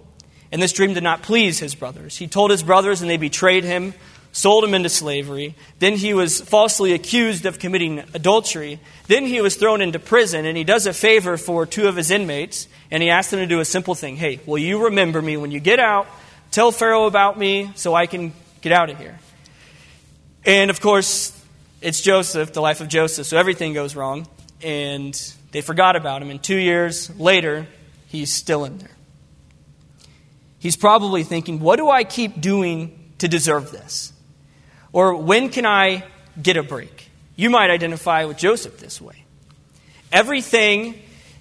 And 0.51 0.61
this 0.61 0.71
dream 0.71 0.93
did 0.93 1.03
not 1.03 1.21
please 1.21 1.59
his 1.59 1.75
brothers. 1.75 2.15
He 2.15 2.27
told 2.27 2.49
his 2.49 2.63
brothers, 2.63 3.01
and 3.01 3.09
they 3.09 3.17
betrayed 3.17 3.65
him, 3.65 3.93
sold 4.35 4.65
him 4.65 4.73
into 4.73 4.89
slavery. 4.89 5.55
Then 5.79 5.93
he 5.93 6.13
was 6.13 6.41
falsely 6.41 6.91
accused 6.91 7.45
of 7.45 7.57
committing 7.57 7.99
adultery. 8.13 8.81
Then 9.07 9.25
he 9.25 9.39
was 9.39 9.55
thrown 9.55 9.81
into 9.81 9.97
prison, 9.97 10.45
and 10.45 10.57
he 10.57 10.65
does 10.65 10.85
a 10.85 10.93
favor 10.93 11.37
for 11.37 11.65
two 11.65 11.87
of 11.87 11.95
his 11.95 12.11
inmates, 12.11 12.67
and 12.91 13.01
he 13.01 13.09
asks 13.09 13.31
them 13.31 13.39
to 13.39 13.47
do 13.47 13.61
a 13.61 13.65
simple 13.65 13.95
thing 13.95 14.17
Hey, 14.17 14.41
will 14.45 14.57
you 14.57 14.85
remember 14.85 15.21
me 15.21 15.37
when 15.37 15.51
you 15.51 15.61
get 15.61 15.79
out? 15.79 16.05
Tell 16.51 16.73
Pharaoh 16.73 17.05
about 17.05 17.39
me 17.39 17.71
so 17.75 17.95
I 17.95 18.07
can 18.07 18.33
get 18.59 18.73
out 18.73 18.89
of 18.89 18.97
here. 18.97 19.17
And 20.45 20.69
of 20.69 20.81
course, 20.81 21.31
it's 21.81 22.01
Joseph, 22.01 22.51
the 22.51 22.61
life 22.61 22.81
of 22.81 22.89
Joseph, 22.89 23.25
so 23.25 23.37
everything 23.37 23.71
goes 23.71 23.95
wrong, 23.95 24.27
and 24.61 25.13
they 25.51 25.61
forgot 25.61 25.95
about 25.95 26.21
him. 26.21 26.29
And 26.29 26.43
two 26.43 26.57
years 26.57 27.09
later, 27.17 27.67
he's 28.07 28.33
still 28.33 28.65
in 28.65 28.79
there. 28.79 28.97
He's 30.59 30.75
probably 30.75 31.23
thinking, 31.23 31.61
What 31.61 31.77
do 31.77 31.89
I 31.89 32.03
keep 32.03 32.41
doing 32.41 33.13
to 33.19 33.29
deserve 33.29 33.71
this? 33.71 34.11
Or 34.95 35.13
when 35.13 35.49
can 35.49 35.65
I 35.65 36.05
get 36.41 36.55
a 36.55 36.63
break? 36.63 37.09
You 37.35 37.49
might 37.49 37.69
identify 37.69 38.23
with 38.23 38.37
Joseph 38.37 38.79
this 38.79 39.01
way. 39.01 39.25
Everything 40.09 40.97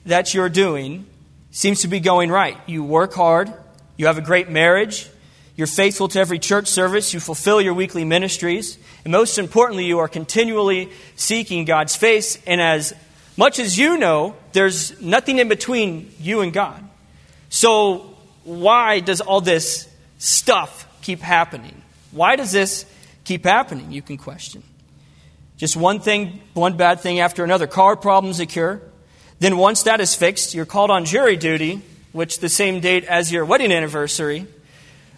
that 0.06 0.34
you're 0.34 0.49
doing 0.49 1.06
seems 1.52 1.82
to 1.82 1.88
be 1.88 2.00
going 2.00 2.32
right. 2.32 2.58
You 2.66 2.82
work 2.82 3.14
hard, 3.14 3.54
you 3.96 4.06
have 4.06 4.18
a 4.18 4.23
great 4.23 4.49
marriage, 4.49 5.08
you're 5.54 5.68
faithful 5.68 6.08
to 6.08 6.18
every 6.18 6.40
church 6.40 6.66
service. 6.66 7.14
You 7.14 7.20
fulfill 7.20 7.61
your 7.61 7.75
weekly 7.75 8.04
ministries. 8.04 8.76
And 9.04 9.12
most 9.12 9.38
importantly, 9.38 9.84
you 9.84 10.00
are 10.00 10.08
continually 10.08 10.90
seeking 11.14 11.64
God's 11.64 11.94
face. 11.94 12.40
And 12.49 12.61
as 12.61 12.92
much 13.37 13.61
as 13.61 13.78
you 13.78 13.96
know, 13.96 14.34
there's 14.52 15.00
nothing 15.00 15.38
in 15.38 15.46
between 15.49 16.12
you 16.18 16.40
and 16.40 16.52
God. 16.52 16.82
So, 17.50 18.16
why 18.42 18.99
does 18.99 19.20
all 19.20 19.40
this 19.40 19.88
stuff 20.18 20.88
keep 21.02 21.20
happening? 21.20 21.82
Why 22.11 22.34
does 22.34 22.50
this 22.50 22.84
keep 23.25 23.45
happening? 23.45 23.93
You 23.93 24.02
can 24.02 24.16
question. 24.16 24.62
Just 25.57 25.76
one 25.76 26.00
thing, 26.00 26.40
one 26.52 26.76
bad 26.76 27.00
thing 27.00 27.21
after 27.21 27.45
another. 27.45 27.66
Car 27.66 27.97
problems 27.97 28.40
occur. 28.40 28.81
Then, 29.38 29.57
once 29.57 29.85
that 29.85 30.00
is 30.00 30.14
fixed, 30.14 30.54
you're 30.54 30.66
called 30.66 30.90
on 30.90 31.04
jury 31.04 31.37
duty, 31.37 31.83
which 32.12 32.38
the 32.38 32.49
same 32.49 32.81
date 32.81 33.04
as 33.04 33.33
your 33.33 33.45
wedding 33.45 33.73
anniversary 33.73 34.47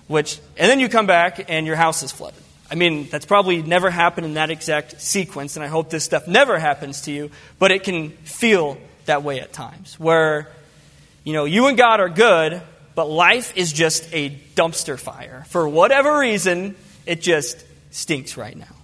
which, 0.08 0.38
and 0.56 0.70
then 0.70 0.80
you 0.80 0.88
come 0.88 1.06
back 1.06 1.50
and 1.50 1.66
your 1.66 1.76
house 1.76 2.02
is 2.02 2.12
flooded. 2.12 2.42
I 2.70 2.74
mean, 2.74 3.08
that's 3.08 3.26
probably 3.26 3.62
never 3.62 3.90
happened 3.90 4.26
in 4.26 4.34
that 4.34 4.50
exact 4.50 5.00
sequence, 5.00 5.56
and 5.56 5.64
I 5.64 5.68
hope 5.68 5.90
this 5.90 6.04
stuff 6.04 6.26
never 6.26 6.58
happens 6.58 7.02
to 7.02 7.12
you, 7.12 7.30
but 7.58 7.70
it 7.70 7.84
can 7.84 8.10
feel 8.10 8.78
that 9.04 9.22
way 9.22 9.40
at 9.40 9.52
times, 9.52 9.98
where, 10.00 10.48
you 11.22 11.32
know, 11.32 11.44
you 11.44 11.66
and 11.66 11.78
God 11.78 12.00
are 12.00 12.08
good, 12.08 12.60
but 12.96 13.08
life 13.08 13.56
is 13.56 13.72
just 13.72 14.08
a 14.12 14.30
dumpster 14.56 14.98
fire. 14.98 15.44
For 15.48 15.68
whatever 15.68 16.18
reason, 16.18 16.74
it 17.04 17.20
just 17.20 17.64
stinks 17.96 18.36
right 18.36 18.56
now. 18.56 18.76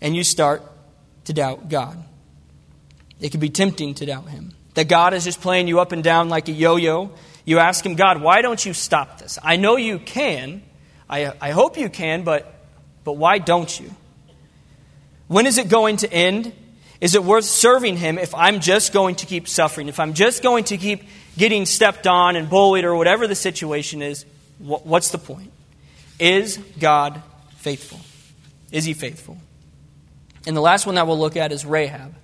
And 0.00 0.14
you 0.14 0.24
start 0.24 0.62
to 1.24 1.32
doubt 1.32 1.68
God. 1.68 2.02
It 3.20 3.30
can 3.30 3.40
be 3.40 3.50
tempting 3.50 3.94
to 3.94 4.06
doubt 4.06 4.28
Him. 4.28 4.52
That 4.74 4.88
God 4.88 5.14
is 5.14 5.24
just 5.24 5.40
playing 5.40 5.68
you 5.68 5.80
up 5.80 5.92
and 5.92 6.02
down 6.02 6.28
like 6.28 6.48
a 6.48 6.52
yo 6.52 6.76
yo, 6.76 7.10
you 7.44 7.58
ask 7.58 7.84
him, 7.84 7.96
God, 7.96 8.22
why 8.22 8.42
don't 8.42 8.64
you 8.64 8.72
stop 8.72 9.18
this? 9.18 9.38
I 9.42 9.56
know 9.56 9.76
you 9.76 9.98
can. 9.98 10.62
I, 11.08 11.32
I 11.40 11.50
hope 11.50 11.76
you 11.76 11.88
can, 11.88 12.22
but, 12.22 12.54
but 13.02 13.14
why 13.14 13.38
don't 13.38 13.80
you? 13.80 13.90
When 15.26 15.46
is 15.46 15.58
it 15.58 15.68
going 15.68 15.96
to 15.98 16.12
end? 16.12 16.52
Is 17.00 17.16
it 17.16 17.24
worth 17.24 17.44
serving 17.44 17.96
him 17.96 18.18
if 18.18 18.34
I'm 18.34 18.60
just 18.60 18.92
going 18.92 19.16
to 19.16 19.26
keep 19.26 19.48
suffering? 19.48 19.88
If 19.88 19.98
I'm 19.98 20.14
just 20.14 20.42
going 20.42 20.64
to 20.64 20.76
keep 20.76 21.02
getting 21.36 21.66
stepped 21.66 22.06
on 22.06 22.36
and 22.36 22.48
bullied 22.48 22.84
or 22.84 22.94
whatever 22.94 23.26
the 23.26 23.34
situation 23.34 24.02
is, 24.02 24.24
what's 24.58 25.10
the 25.10 25.18
point? 25.18 25.50
Is 26.20 26.58
God 26.78 27.22
faithful? 27.56 27.98
Is 28.72 28.84
he 28.84 28.94
faithful? 28.94 29.38
And 30.46 30.56
the 30.56 30.60
last 30.60 30.86
one 30.86 30.94
that 30.94 31.06
we'll 31.06 31.18
look 31.18 31.36
at 31.36 31.52
is 31.52 31.64
Rahab. 31.64 32.14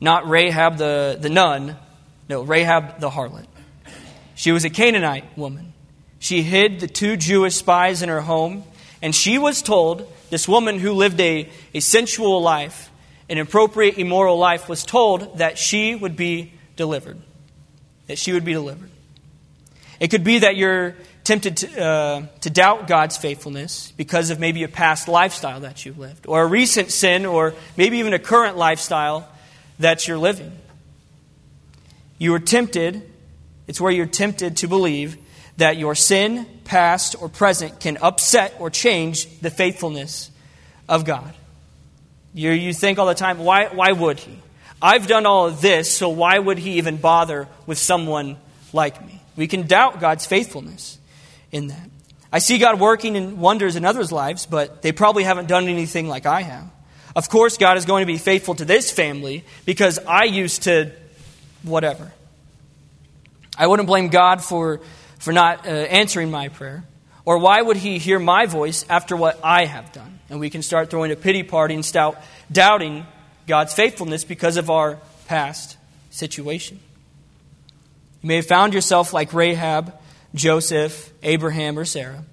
Not 0.00 0.28
Rahab 0.28 0.76
the, 0.76 1.16
the 1.20 1.28
nun, 1.28 1.76
no, 2.28 2.42
Rahab 2.42 3.00
the 3.00 3.10
harlot. 3.10 3.46
She 4.34 4.52
was 4.52 4.64
a 4.64 4.70
Canaanite 4.70 5.36
woman. 5.36 5.72
She 6.18 6.42
hid 6.42 6.80
the 6.80 6.86
two 6.86 7.16
Jewish 7.16 7.56
spies 7.56 8.02
in 8.02 8.08
her 8.08 8.20
home, 8.20 8.64
and 9.00 9.14
she 9.14 9.38
was 9.38 9.62
told, 9.62 10.10
this 10.30 10.48
woman 10.48 10.78
who 10.78 10.92
lived 10.92 11.20
a, 11.20 11.48
a 11.74 11.80
sensual 11.80 12.40
life, 12.40 12.90
an 13.28 13.38
appropriate, 13.38 13.98
immoral 13.98 14.38
life, 14.38 14.68
was 14.68 14.84
told 14.84 15.38
that 15.38 15.58
she 15.58 15.94
would 15.94 16.16
be 16.16 16.52
delivered. 16.76 17.20
That 18.06 18.18
she 18.18 18.32
would 18.32 18.44
be 18.44 18.52
delivered. 18.52 18.90
It 20.00 20.08
could 20.10 20.24
be 20.24 20.40
that 20.40 20.56
you're 20.56 20.96
tempted 21.24 21.56
to, 21.58 21.82
uh, 21.82 22.26
to 22.40 22.50
doubt 22.50 22.88
God's 22.88 23.16
faithfulness 23.16 23.92
because 23.96 24.30
of 24.30 24.40
maybe 24.40 24.62
a 24.62 24.68
past 24.68 25.08
lifestyle 25.08 25.60
that 25.60 25.84
you've 25.84 25.98
lived, 25.98 26.26
or 26.26 26.42
a 26.42 26.46
recent 26.46 26.90
sin, 26.90 27.26
or 27.26 27.54
maybe 27.76 27.98
even 27.98 28.12
a 28.12 28.18
current 28.18 28.56
lifestyle 28.56 29.28
that 29.78 30.08
you're 30.08 30.18
living. 30.18 30.52
You 32.18 32.34
are 32.34 32.40
tempted 32.40 33.08
it's 33.66 33.80
where 33.80 33.92
you're 33.92 34.06
tempted 34.06 34.58
to 34.58 34.68
believe 34.68 35.16
that 35.56 35.76
your 35.76 35.94
sin, 35.94 36.46
past 36.64 37.16
or 37.20 37.28
present, 37.28 37.80
can 37.80 37.96
upset 37.98 38.54
or 38.58 38.70
change 38.70 39.40
the 39.40 39.50
faithfulness 39.50 40.30
of 40.88 41.04
God. 41.04 41.32
You, 42.34 42.50
you 42.50 42.72
think 42.72 42.98
all 42.98 43.06
the 43.06 43.14
time, 43.14 43.38
why, 43.38 43.66
why 43.66 43.92
would 43.92 44.18
He? 44.18 44.38
I've 44.80 45.06
done 45.06 45.26
all 45.26 45.46
of 45.46 45.60
this, 45.60 45.90
so 45.90 46.08
why 46.08 46.38
would 46.38 46.58
He 46.58 46.72
even 46.72 46.96
bother 46.96 47.48
with 47.66 47.78
someone 47.78 48.36
like 48.72 49.04
me? 49.06 49.20
We 49.36 49.46
can 49.46 49.66
doubt 49.66 50.00
God's 50.00 50.26
faithfulness 50.26 50.98
in 51.52 51.68
that. 51.68 51.90
I 52.32 52.38
see 52.38 52.58
God 52.58 52.80
working 52.80 53.14
in 53.14 53.38
wonders 53.38 53.76
in 53.76 53.84
others' 53.84 54.10
lives, 54.10 54.46
but 54.46 54.82
they 54.82 54.90
probably 54.90 55.22
haven't 55.22 55.48
done 55.48 55.68
anything 55.68 56.08
like 56.08 56.24
I 56.24 56.42
have. 56.42 56.68
Of 57.14 57.28
course, 57.28 57.58
God 57.58 57.76
is 57.76 57.84
going 57.84 58.02
to 58.02 58.06
be 58.06 58.16
faithful 58.16 58.54
to 58.54 58.64
this 58.64 58.90
family 58.90 59.44
because 59.66 59.98
I 59.98 60.24
used 60.24 60.62
to 60.62 60.92
whatever. 61.62 62.10
I 63.56 63.66
wouldn't 63.66 63.86
blame 63.86 64.08
God 64.08 64.42
for, 64.42 64.80
for 65.18 65.32
not 65.32 65.66
uh, 65.66 65.70
answering 65.70 66.30
my 66.30 66.48
prayer. 66.48 66.84
Or 67.24 67.38
why 67.38 67.60
would 67.60 67.76
he 67.76 67.98
hear 67.98 68.18
my 68.18 68.46
voice 68.46 68.84
after 68.88 69.14
what 69.14 69.38
I 69.44 69.66
have 69.66 69.92
done? 69.92 70.18
And 70.30 70.40
we 70.40 70.50
can 70.50 70.62
start 70.62 70.90
throwing 70.90 71.12
a 71.12 71.16
pity 71.16 71.42
party 71.42 71.74
and 71.74 71.84
start 71.84 72.16
doubting 72.50 73.06
God's 73.46 73.74
faithfulness 73.74 74.24
because 74.24 74.56
of 74.56 74.70
our 74.70 74.98
past 75.26 75.76
situation. 76.10 76.80
You 78.22 78.28
may 78.28 78.36
have 78.36 78.46
found 78.46 78.72
yourself 78.72 79.12
like 79.12 79.32
Rahab, 79.34 79.92
Joseph, 80.34 81.12
Abraham, 81.22 81.78
or 81.78 81.84
Sarah. 81.84 82.24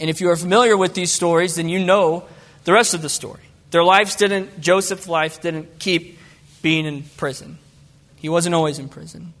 And 0.00 0.10
if 0.10 0.20
you 0.20 0.30
are 0.30 0.36
familiar 0.36 0.76
with 0.76 0.94
these 0.94 1.12
stories, 1.12 1.56
then 1.56 1.68
you 1.68 1.84
know 1.84 2.24
the 2.64 2.72
rest 2.72 2.94
of 2.94 3.02
the 3.02 3.08
story. 3.08 3.42
Their 3.70 3.84
lives 3.84 4.16
didn't, 4.16 4.60
Joseph's 4.60 5.08
life 5.08 5.40
didn't 5.40 5.78
keep 5.78 6.18
being 6.62 6.86
in 6.86 7.02
prison. 7.16 7.58
He 8.16 8.28
wasn't 8.28 8.54
always 8.54 8.78
in 8.78 8.88
prison. 8.88 9.34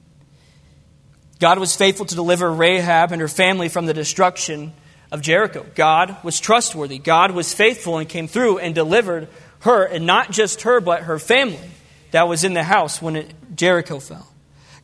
God 1.38 1.58
was 1.58 1.76
faithful 1.76 2.06
to 2.06 2.14
deliver 2.14 2.50
Rahab 2.50 3.12
and 3.12 3.20
her 3.20 3.28
family 3.28 3.68
from 3.68 3.86
the 3.86 3.94
destruction 3.94 4.72
of 5.10 5.20
Jericho. 5.20 5.66
God 5.74 6.16
was 6.22 6.40
trustworthy. 6.40 6.98
God 6.98 7.30
was 7.32 7.52
faithful 7.52 7.98
and 7.98 8.08
came 8.08 8.26
through 8.28 8.58
and 8.58 8.74
delivered 8.74 9.28
her, 9.60 9.84
and 9.84 10.06
not 10.06 10.30
just 10.30 10.62
her, 10.62 10.80
but 10.80 11.02
her 11.02 11.18
family 11.18 11.70
that 12.10 12.28
was 12.28 12.44
in 12.44 12.54
the 12.54 12.62
house 12.62 13.02
when 13.02 13.16
it, 13.16 13.34
Jericho 13.54 13.98
fell. 13.98 14.28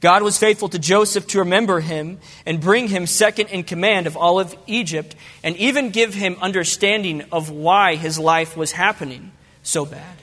God 0.03 0.25
was 0.25 0.37
faithful 0.37 0.69
to 0.69 0.81
Joseph 0.81 1.29
to 1.29 1.39
remember 1.39 1.79
him 1.79 2.19
and 2.45 2.61
bring 2.61 2.89
him 2.89 3.07
second 3.07 3.47
in 3.51 3.63
command 3.63 4.09
of 4.09 4.17
all 4.17 4.41
of 4.41 4.55
Egypt, 4.67 5.15
and 5.45 5.57
even 5.57 5.91
give 5.91 6.13
him 6.13 6.37
understanding 6.43 7.23
of 7.31 7.51
why 7.51 7.95
his 7.95 8.19
life 8.19 8.57
was 8.57 8.73
happening 8.73 9.31
so 9.63 9.87
bad. 9.87 10.17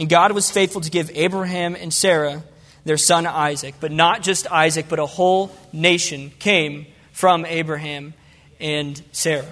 And 0.00 0.08
God 0.08 0.32
was 0.32 0.50
faithful 0.50 0.80
to 0.80 0.90
give 0.90 1.12
Abraham 1.14 1.76
and 1.76 1.94
Sarah 1.94 2.42
their 2.84 2.96
son 2.96 3.24
Isaac. 3.24 3.76
But 3.78 3.92
not 3.92 4.20
just 4.20 4.50
Isaac, 4.50 4.86
but 4.88 4.98
a 4.98 5.06
whole 5.06 5.54
nation 5.72 6.32
came 6.40 6.86
from 7.12 7.46
Abraham 7.46 8.14
and 8.58 9.00
Sarah. 9.12 9.46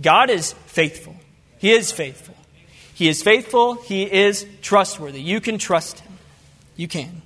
God 0.00 0.28
is 0.28 0.52
faithful. 0.66 1.16
He 1.56 1.72
is 1.72 1.92
faithful. 1.92 2.34
He 2.92 3.08
is 3.08 3.22
faithful. 3.22 3.74
He 3.74 4.02
is 4.02 4.46
trustworthy. 4.60 5.22
You 5.22 5.40
can 5.40 5.56
trust 5.56 6.00
him. 6.00 6.12
You 6.76 6.86
can. 6.86 7.22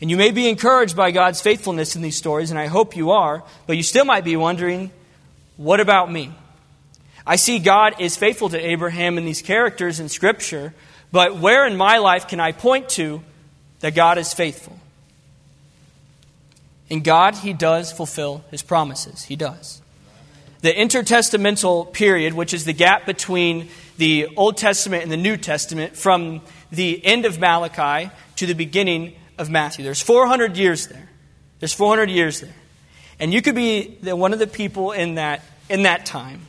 And 0.00 0.10
you 0.10 0.16
may 0.16 0.30
be 0.30 0.48
encouraged 0.48 0.96
by 0.96 1.10
God's 1.10 1.40
faithfulness 1.40 1.94
in 1.94 2.02
these 2.02 2.16
stories, 2.16 2.50
and 2.50 2.58
I 2.58 2.66
hope 2.66 2.96
you 2.96 3.10
are, 3.10 3.44
but 3.66 3.76
you 3.76 3.82
still 3.82 4.04
might 4.04 4.24
be 4.24 4.36
wondering, 4.36 4.90
what 5.56 5.78
about 5.78 6.10
me? 6.10 6.32
I 7.26 7.36
see 7.36 7.58
God 7.58 8.00
is 8.00 8.16
faithful 8.16 8.48
to 8.48 8.58
Abraham 8.58 9.18
in 9.18 9.26
these 9.26 9.42
characters 9.42 10.00
in 10.00 10.08
Scripture, 10.08 10.72
but 11.12 11.36
where 11.36 11.66
in 11.66 11.76
my 11.76 11.98
life 11.98 12.28
can 12.28 12.40
I 12.40 12.52
point 12.52 12.88
to 12.90 13.22
that 13.80 13.94
God 13.94 14.16
is 14.16 14.32
faithful. 14.32 14.78
In 16.88 17.02
God, 17.02 17.36
He 17.36 17.52
does 17.52 17.92
fulfill 17.92 18.42
His 18.50 18.62
promises. 18.62 19.24
He 19.24 19.36
does. 19.36 19.82
The 20.62 20.72
intertestamental 20.72 21.92
period, 21.92 22.34
which 22.34 22.54
is 22.54 22.64
the 22.64 22.72
gap 22.72 23.06
between 23.06 23.68
the 23.96 24.28
Old 24.36 24.56
Testament 24.56 25.02
and 25.02 25.12
the 25.12 25.16
New 25.16 25.36
Testament, 25.36 25.96
from 25.96 26.40
the 26.70 27.04
end 27.04 27.26
of 27.26 27.38
Malachi 27.38 28.10
to 28.36 28.46
the 28.46 28.54
beginning 28.54 29.14
of 29.40 29.48
Matthew, 29.48 29.84
there's 29.84 30.02
400 30.02 30.56
years 30.56 30.86
there. 30.86 31.08
There's 31.58 31.72
400 31.72 32.10
years 32.10 32.40
there. 32.40 32.54
And 33.18 33.32
you 33.32 33.42
could 33.42 33.54
be 33.54 33.98
the, 34.02 34.14
one 34.14 34.32
of 34.32 34.38
the 34.38 34.46
people 34.46 34.92
in 34.92 35.16
that, 35.16 35.42
in 35.68 35.82
that 35.82 36.06
time. 36.06 36.42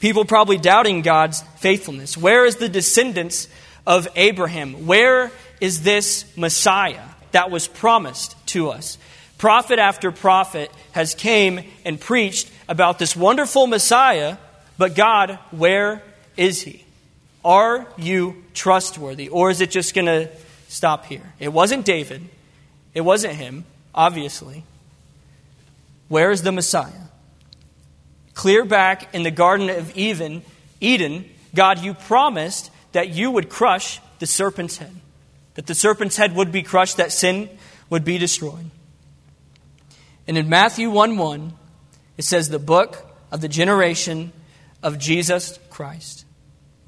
People 0.00 0.24
probably 0.24 0.58
doubting 0.58 1.02
God's 1.02 1.42
faithfulness. 1.58 2.16
Where 2.16 2.44
is 2.44 2.56
the 2.56 2.68
descendants 2.68 3.48
of 3.86 4.08
Abraham? 4.16 4.86
Where 4.86 5.30
is 5.60 5.82
this 5.82 6.24
Messiah 6.36 7.04
that 7.32 7.50
was 7.50 7.68
promised 7.68 8.34
to 8.48 8.70
us? 8.70 8.98
Prophet 9.38 9.78
after 9.78 10.10
prophet 10.10 10.70
has 10.92 11.14
came 11.14 11.64
and 11.84 12.00
preached 12.00 12.50
about 12.68 12.98
this 12.98 13.14
wonderful 13.14 13.66
Messiah, 13.66 14.38
but 14.76 14.94
God, 14.94 15.38
where 15.50 16.02
is 16.36 16.62
he? 16.62 16.84
Are 17.44 17.86
you 17.96 18.42
trustworthy? 18.54 19.28
Or 19.28 19.50
is 19.50 19.60
it 19.60 19.70
just 19.70 19.94
going 19.94 20.06
to 20.06 20.30
stop 20.70 21.06
here? 21.06 21.32
It 21.38 21.52
wasn't 21.52 21.84
David. 21.84 22.28
It 22.94 23.02
wasn't 23.02 23.34
him, 23.34 23.64
obviously. 23.94 24.64
Where 26.08 26.30
is 26.30 26.42
the 26.42 26.52
Messiah? 26.52 27.08
Clear 28.34 28.64
back 28.64 29.14
in 29.14 29.22
the 29.22 29.30
Garden 29.30 29.68
of 29.70 29.96
Eden, 29.96 30.42
Eden, 30.80 31.26
God, 31.54 31.80
you 31.80 31.94
promised 31.94 32.70
that 32.92 33.10
you 33.10 33.30
would 33.30 33.48
crush 33.48 34.00
the 34.18 34.26
serpent's 34.26 34.78
head, 34.78 34.94
that 35.54 35.66
the 35.66 35.74
serpent's 35.74 36.16
head 36.16 36.34
would 36.34 36.50
be 36.50 36.62
crushed, 36.62 36.96
that 36.96 37.12
sin 37.12 37.50
would 37.90 38.04
be 38.04 38.18
destroyed. 38.18 38.70
And 40.26 40.38
in 40.38 40.48
Matthew 40.48 40.90
1 40.90 41.16
1, 41.16 41.52
it 42.16 42.24
says, 42.24 42.48
the 42.48 42.58
book 42.58 43.06
of 43.30 43.40
the 43.40 43.48
generation 43.48 44.32
of 44.82 44.98
Jesus 44.98 45.58
Christ 45.70 46.24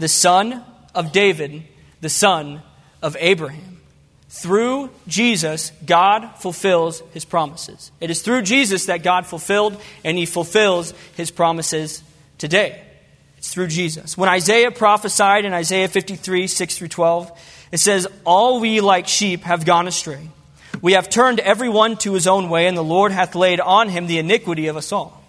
the 0.03 0.09
son 0.09 0.65
of 0.97 1.12
David, 1.12 1.62
the 2.01 2.09
son 2.09 2.61
of 3.03 3.17
Abraham. 3.21 3.81
Through 4.29 4.91
Jesus, 5.07 5.73
God 5.85 6.37
fulfills 6.39 7.03
his 7.13 7.27
promises. 7.27 7.93
It 8.01 8.11
is 8.11 8.23
through 8.23 8.43
Jesus 8.43 8.87
that 8.87 9.03
God 9.03 9.27
fulfilled 9.27 9.79
and 10.05 10.17
he 10.17 10.25
fulfills 10.25 10.95
his 11.17 11.31
promises 11.31 12.03
today. 12.39 12.83
It's 13.37 13.53
through 13.53 13.67
Jesus. 13.67 14.17
When 14.17 14.31
Isaiah 14.31 14.71
prophesied 14.71 15.45
in 15.45 15.53
Isaiah 15.53 15.89
53, 15.89 16.47
6 16.47 16.79
through 16.79 16.89
12, 16.89 17.67
it 17.73 17.79
says, 17.79 18.07
All 18.25 18.61
we 18.61 18.81
like 18.81 19.07
sheep 19.09 19.43
have 19.43 19.67
gone 19.67 19.87
astray. 19.87 20.31
We 20.81 20.93
have 20.95 21.11
turned 21.11 21.41
every 21.41 21.69
one 21.69 21.97
to 21.99 22.15
his 22.15 22.27
own 22.27 22.49
way, 22.49 22.67
and 22.67 22.77
the 22.77 22.83
Lord 22.83 23.13
hath 23.13 23.35
laid 23.35 23.61
on 23.61 23.89
him 23.89 24.07
the 24.07 24.19
iniquity 24.19 24.69
of 24.69 24.77
us 24.77 24.93
all. 24.93 25.23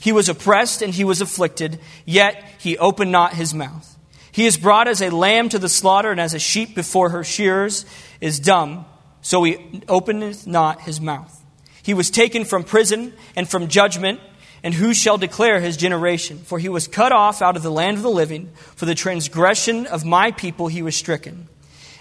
He 0.00 0.12
was 0.12 0.28
oppressed 0.28 0.82
and 0.82 0.92
he 0.92 1.04
was 1.04 1.20
afflicted, 1.20 1.80
yet 2.04 2.44
he 2.58 2.76
opened 2.78 3.10
not 3.10 3.32
his 3.32 3.54
mouth. 3.54 3.93
He 4.34 4.46
is 4.46 4.56
brought 4.56 4.88
as 4.88 5.00
a 5.00 5.10
lamb 5.10 5.48
to 5.50 5.60
the 5.60 5.68
slaughter, 5.68 6.10
and 6.10 6.20
as 6.20 6.34
a 6.34 6.40
sheep 6.40 6.74
before 6.74 7.10
her 7.10 7.22
shearers 7.22 7.86
is 8.20 8.40
dumb, 8.40 8.84
so 9.22 9.44
he 9.44 9.80
openeth 9.88 10.44
not 10.44 10.80
his 10.80 11.00
mouth. 11.00 11.40
He 11.84 11.94
was 11.94 12.10
taken 12.10 12.44
from 12.44 12.64
prison 12.64 13.12
and 13.36 13.48
from 13.48 13.68
judgment, 13.68 14.18
and 14.64 14.74
who 14.74 14.92
shall 14.92 15.18
declare 15.18 15.60
his 15.60 15.76
generation? 15.76 16.38
For 16.38 16.58
he 16.58 16.68
was 16.68 16.88
cut 16.88 17.12
off 17.12 17.42
out 17.42 17.56
of 17.56 17.62
the 17.62 17.70
land 17.70 17.98
of 17.98 18.02
the 18.02 18.10
living, 18.10 18.50
for 18.74 18.86
the 18.86 18.96
transgression 18.96 19.86
of 19.86 20.04
my 20.04 20.32
people 20.32 20.66
he 20.66 20.82
was 20.82 20.96
stricken. 20.96 21.48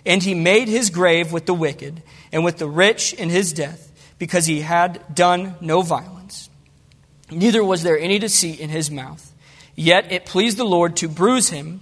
And 0.03 0.23
he 0.23 0.33
made 0.33 0.67
his 0.67 0.89
grave 0.89 1.31
with 1.31 1.45
the 1.45 1.53
wicked, 1.53 2.01
and 2.31 2.43
with 2.43 2.57
the 2.57 2.67
rich 2.67 3.13
in 3.13 3.29
his 3.29 3.53
death, 3.53 3.91
because 4.17 4.47
he 4.47 4.61
had 4.61 5.13
done 5.13 5.53
no 5.61 5.83
violence. 5.83 6.49
Neither 7.29 7.63
was 7.63 7.83
there 7.83 7.99
any 7.99 8.17
deceit 8.17 8.59
in 8.59 8.71
his 8.71 8.89
mouth. 8.89 9.31
Yet 9.75 10.11
it 10.11 10.25
pleased 10.25 10.57
the 10.57 10.63
Lord 10.63 10.95
to 10.97 11.07
bruise 11.07 11.49
him 11.49 11.81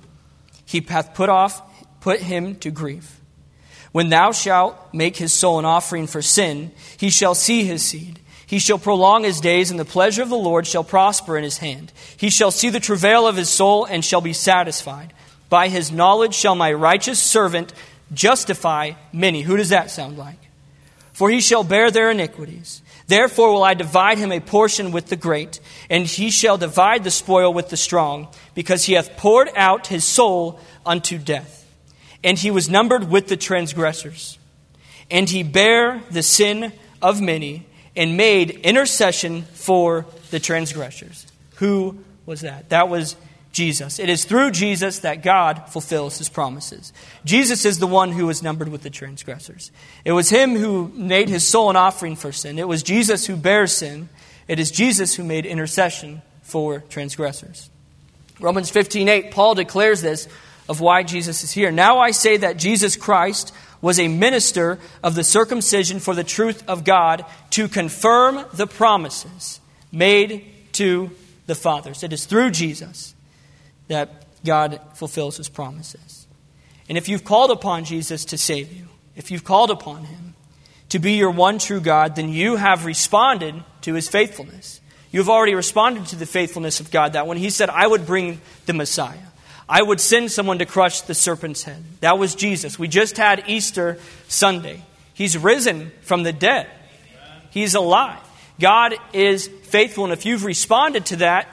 he 0.71 0.79
hath 0.87 1.13
put 1.13 1.29
off 1.29 1.61
put 1.99 2.19
him 2.19 2.55
to 2.55 2.71
grief. 2.71 3.21
When 3.91 4.09
thou 4.09 4.31
shalt 4.31 4.75
make 4.93 5.17
his 5.17 5.33
soul 5.33 5.59
an 5.59 5.65
offering 5.65 6.07
for 6.07 6.21
sin, 6.21 6.71
he 6.97 7.09
shall 7.09 7.35
see 7.35 7.63
his 7.63 7.83
seed. 7.83 8.19
He 8.45 8.59
shall 8.59 8.79
prolong 8.79 9.23
his 9.23 9.39
days, 9.39 9.71
and 9.71 9.79
the 9.79 9.85
pleasure 9.85 10.23
of 10.23 10.29
the 10.29 10.35
Lord 10.35 10.67
shall 10.67 10.83
prosper 10.83 11.37
in 11.37 11.43
his 11.43 11.59
hand. 11.59 11.91
He 12.17 12.29
shall 12.29 12.51
see 12.51 12.69
the 12.69 12.79
travail 12.79 13.27
of 13.27 13.37
his 13.37 13.49
soul, 13.49 13.85
and 13.85 14.03
shall 14.03 14.21
be 14.21 14.33
satisfied. 14.33 15.13
By 15.49 15.67
his 15.67 15.91
knowledge 15.91 16.33
shall 16.33 16.55
my 16.55 16.71
righteous 16.73 17.19
servant 17.19 17.73
justify 18.13 18.91
many. 19.13 19.41
Who 19.41 19.57
does 19.57 19.69
that 19.69 19.91
sound 19.91 20.17
like? 20.17 20.39
For 21.13 21.29
he 21.29 21.39
shall 21.39 21.63
bear 21.63 21.91
their 21.91 22.11
iniquities. 22.11 22.81
Therefore 23.07 23.51
will 23.53 23.63
I 23.63 23.73
divide 23.73 24.17
him 24.17 24.31
a 24.31 24.39
portion 24.39 24.91
with 24.91 25.07
the 25.07 25.15
great, 25.15 25.59
and 25.89 26.05
he 26.05 26.29
shall 26.29 26.57
divide 26.57 27.03
the 27.03 27.11
spoil 27.11 27.53
with 27.53 27.69
the 27.69 27.77
strong, 27.77 28.27
because 28.53 28.85
he 28.85 28.93
hath 28.93 29.17
poured 29.17 29.49
out 29.55 29.87
his 29.87 30.05
soul 30.05 30.59
unto 30.85 31.17
death. 31.17 31.65
And 32.23 32.37
he 32.37 32.51
was 32.51 32.69
numbered 32.69 33.09
with 33.09 33.27
the 33.27 33.37
transgressors. 33.37 34.37
And 35.09 35.29
he 35.29 35.43
bare 35.43 36.01
the 36.11 36.23
sin 36.23 36.71
of 37.01 37.19
many, 37.19 37.65
and 37.95 38.15
made 38.15 38.51
intercession 38.51 39.43
for 39.53 40.05
the 40.29 40.39
transgressors. 40.39 41.27
Who 41.55 42.03
was 42.25 42.41
that? 42.41 42.69
That 42.69 42.87
was 42.87 43.15
Jesus. 43.51 43.99
It 43.99 44.09
is 44.09 44.23
through 44.23 44.51
Jesus 44.51 44.99
that 44.99 45.23
God 45.23 45.63
fulfills 45.69 46.17
his 46.17 46.29
promises. 46.29 46.93
Jesus 47.25 47.65
is 47.65 47.79
the 47.79 47.87
one 47.87 48.11
who 48.11 48.27
was 48.27 48.41
numbered 48.41 48.69
with 48.69 48.83
the 48.83 48.89
transgressors. 48.89 49.71
It 50.05 50.13
was 50.13 50.29
him 50.29 50.55
who 50.55 50.89
made 50.95 51.27
his 51.27 51.45
soul 51.45 51.69
an 51.69 51.75
offering 51.75 52.15
for 52.15 52.31
sin. 52.31 52.57
It 52.57 52.67
was 52.67 52.83
Jesus 52.83 53.25
who 53.25 53.35
bears 53.35 53.73
sin. 53.73 54.09
It 54.47 54.59
is 54.59 54.71
Jesus 54.71 55.15
who 55.15 55.23
made 55.23 55.45
intercession 55.45 56.21
for 56.43 56.79
transgressors. 56.89 57.69
Romans 58.39 58.71
15:8 58.71 59.31
Paul 59.31 59.55
declares 59.55 60.01
this 60.01 60.27
of 60.69 60.79
why 60.79 61.03
Jesus 61.03 61.43
is 61.43 61.51
here. 61.51 61.71
Now 61.71 61.99
I 61.99 62.11
say 62.11 62.37
that 62.37 62.57
Jesus 62.57 62.95
Christ 62.95 63.53
was 63.81 63.99
a 63.99 64.07
minister 64.07 64.79
of 65.03 65.15
the 65.15 65.23
circumcision 65.23 65.99
for 65.99 66.15
the 66.15 66.23
truth 66.23 66.63
of 66.67 66.83
God 66.83 67.25
to 67.51 67.67
confirm 67.67 68.45
the 68.53 68.67
promises 68.67 69.59
made 69.91 70.45
to 70.73 71.11
the 71.47 71.55
fathers. 71.55 72.03
It 72.03 72.13
is 72.13 72.25
through 72.25 72.51
Jesus 72.51 73.15
that 73.91 74.25
God 74.45 74.79
fulfills 74.93 75.35
his 75.35 75.49
promises. 75.49 76.25
And 76.87 76.97
if 76.97 77.09
you've 77.09 77.25
called 77.25 77.51
upon 77.51 77.83
Jesus 77.83 78.25
to 78.25 78.37
save 78.37 78.71
you, 78.71 78.87
if 79.17 79.31
you've 79.31 79.43
called 79.43 79.69
upon 79.69 80.05
him 80.05 80.33
to 80.89 80.99
be 80.99 81.13
your 81.13 81.31
one 81.31 81.59
true 81.59 81.81
God, 81.81 82.15
then 82.15 82.29
you 82.29 82.55
have 82.55 82.85
responded 82.85 83.53
to 83.81 83.93
his 83.93 84.07
faithfulness. 84.07 84.79
You've 85.11 85.29
already 85.29 85.55
responded 85.55 86.05
to 86.07 86.15
the 86.15 86.25
faithfulness 86.25 86.79
of 86.79 86.89
God 86.89 87.13
that 87.13 87.27
when 87.27 87.37
he 87.37 87.49
said, 87.49 87.69
I 87.69 87.85
would 87.85 88.05
bring 88.05 88.39
the 88.65 88.73
Messiah, 88.73 89.17
I 89.67 89.81
would 89.81 89.99
send 89.99 90.31
someone 90.31 90.59
to 90.59 90.65
crush 90.65 91.01
the 91.01 91.13
serpent's 91.13 91.63
head. 91.63 91.83
That 91.99 92.17
was 92.17 92.33
Jesus. 92.33 92.79
We 92.79 92.87
just 92.87 93.17
had 93.17 93.43
Easter 93.47 93.99
Sunday. 94.29 94.83
He's 95.13 95.37
risen 95.37 95.91
from 96.01 96.23
the 96.23 96.33
dead, 96.33 96.69
he's 97.49 97.75
alive. 97.75 98.19
God 98.57 98.95
is 99.11 99.47
faithful, 99.63 100.05
and 100.05 100.13
if 100.13 100.25
you've 100.25 100.45
responded 100.45 101.07
to 101.07 101.15
that, 101.17 101.47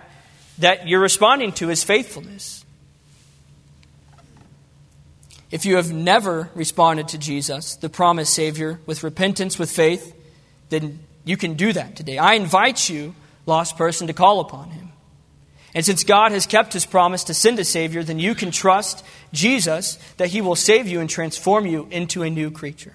that 0.59 0.87
you're 0.87 1.01
responding 1.01 1.53
to 1.53 1.71
is 1.71 1.85
faithfulness. 1.85 2.65
If 5.51 5.65
you 5.65 5.77
have 5.77 5.93
never 5.93 6.51
responded 6.55 7.09
to 7.09 7.19
Jesus, 7.19 7.77
the 7.77 7.89
promised 7.89 8.35
Savior, 8.35 8.81
with 8.85 9.03
repentance, 9.03 9.59
with 9.59 9.71
faith, 9.71 10.15
then 10.69 11.01
you 11.25 11.37
can 11.37 11.55
do 11.55 11.73
that 11.73 11.97
today. 11.97 12.19
I 12.19 12.35
invite 12.35 12.89
you, 12.89 13.15
lost 13.47 13.77
person, 13.77 14.09
to 14.09 14.13
call 14.13 14.41
upon 14.41 14.71
Him. 14.71 14.93
And 15.75 15.85
since 15.87 16.05
God 16.05 16.33
has 16.33 16.47
kept 16.47 16.73
His 16.73 16.85
promise 16.85 17.25
to 17.25 17.35
send 17.35 17.59
a 17.59 17.65
Savior, 17.65 18.03
then 18.03 18.19
you 18.19 18.35
can 18.35 18.51
trust 18.51 19.05
Jesus 19.33 19.99
that 20.19 20.29
He 20.29 20.41
will 20.41 20.57
save 20.57 20.87
you 20.87 21.01
and 21.01 21.09
transform 21.09 21.67
you 21.67 21.89
into 21.91 22.23
a 22.23 22.31
new 22.31 22.51
creature. 22.51 22.95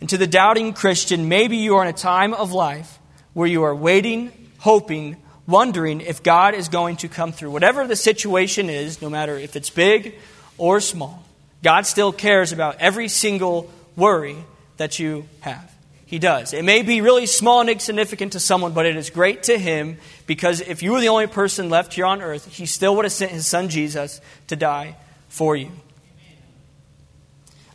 And 0.00 0.08
to 0.08 0.16
the 0.16 0.26
doubting 0.26 0.72
Christian, 0.72 1.28
maybe 1.28 1.58
you 1.58 1.76
are 1.76 1.82
in 1.82 1.88
a 1.88 1.92
time 1.92 2.32
of 2.32 2.52
life 2.52 2.98
where 3.34 3.48
you 3.48 3.62
are 3.64 3.74
waiting, 3.74 4.32
hoping, 4.58 5.16
wondering 5.50 6.00
if 6.00 6.22
God 6.22 6.54
is 6.54 6.68
going 6.68 6.96
to 6.98 7.08
come 7.08 7.32
through. 7.32 7.50
Whatever 7.50 7.86
the 7.86 7.96
situation 7.96 8.70
is, 8.70 9.02
no 9.02 9.10
matter 9.10 9.36
if 9.36 9.56
it's 9.56 9.70
big 9.70 10.14
or 10.56 10.80
small, 10.80 11.22
God 11.62 11.86
still 11.86 12.12
cares 12.12 12.52
about 12.52 12.76
every 12.80 13.08
single 13.08 13.70
worry 13.96 14.36
that 14.76 14.98
you 14.98 15.28
have. 15.40 15.70
He 16.06 16.18
does. 16.18 16.52
It 16.52 16.64
may 16.64 16.82
be 16.82 17.02
really 17.02 17.26
small 17.26 17.60
and 17.60 17.70
insignificant 17.70 18.32
to 18.32 18.40
someone, 18.40 18.72
but 18.72 18.84
it 18.84 18.96
is 18.96 19.10
great 19.10 19.44
to 19.44 19.56
Him 19.56 19.98
because 20.26 20.60
if 20.60 20.82
you 20.82 20.92
were 20.92 21.00
the 21.00 21.08
only 21.08 21.28
person 21.28 21.70
left 21.70 21.94
here 21.94 22.06
on 22.06 22.20
earth, 22.20 22.46
He 22.46 22.66
still 22.66 22.96
would 22.96 23.04
have 23.04 23.12
sent 23.12 23.30
His 23.30 23.46
Son 23.46 23.68
Jesus 23.68 24.20
to 24.48 24.56
die 24.56 24.96
for 25.28 25.54
you. 25.54 25.70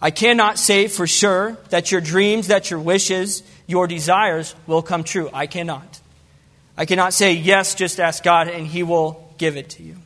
I 0.02 0.12
cannot 0.12 0.60
say 0.60 0.88
for 0.88 1.08
sure 1.08 1.58
that 1.70 1.92
your 1.92 2.02
dreams, 2.02 2.48
that 2.48 2.70
your 2.70 2.80
wishes, 2.80 3.42
your 3.68 3.88
desires 3.88 4.54
will 4.68 4.82
come 4.82 5.06
true. 5.06 5.30
I 5.34 5.48
cannot. 5.48 6.02
I 6.78 6.86
cannot 6.86 7.14
say, 7.14 7.34
yes, 7.34 7.76
just 7.76 8.00
ask 8.00 8.24
God 8.24 8.48
and 8.48 8.68
He 8.68 8.84
will 8.84 9.34
give 9.38 9.58
it 9.58 9.70
to 9.72 9.84
you. 9.84 9.98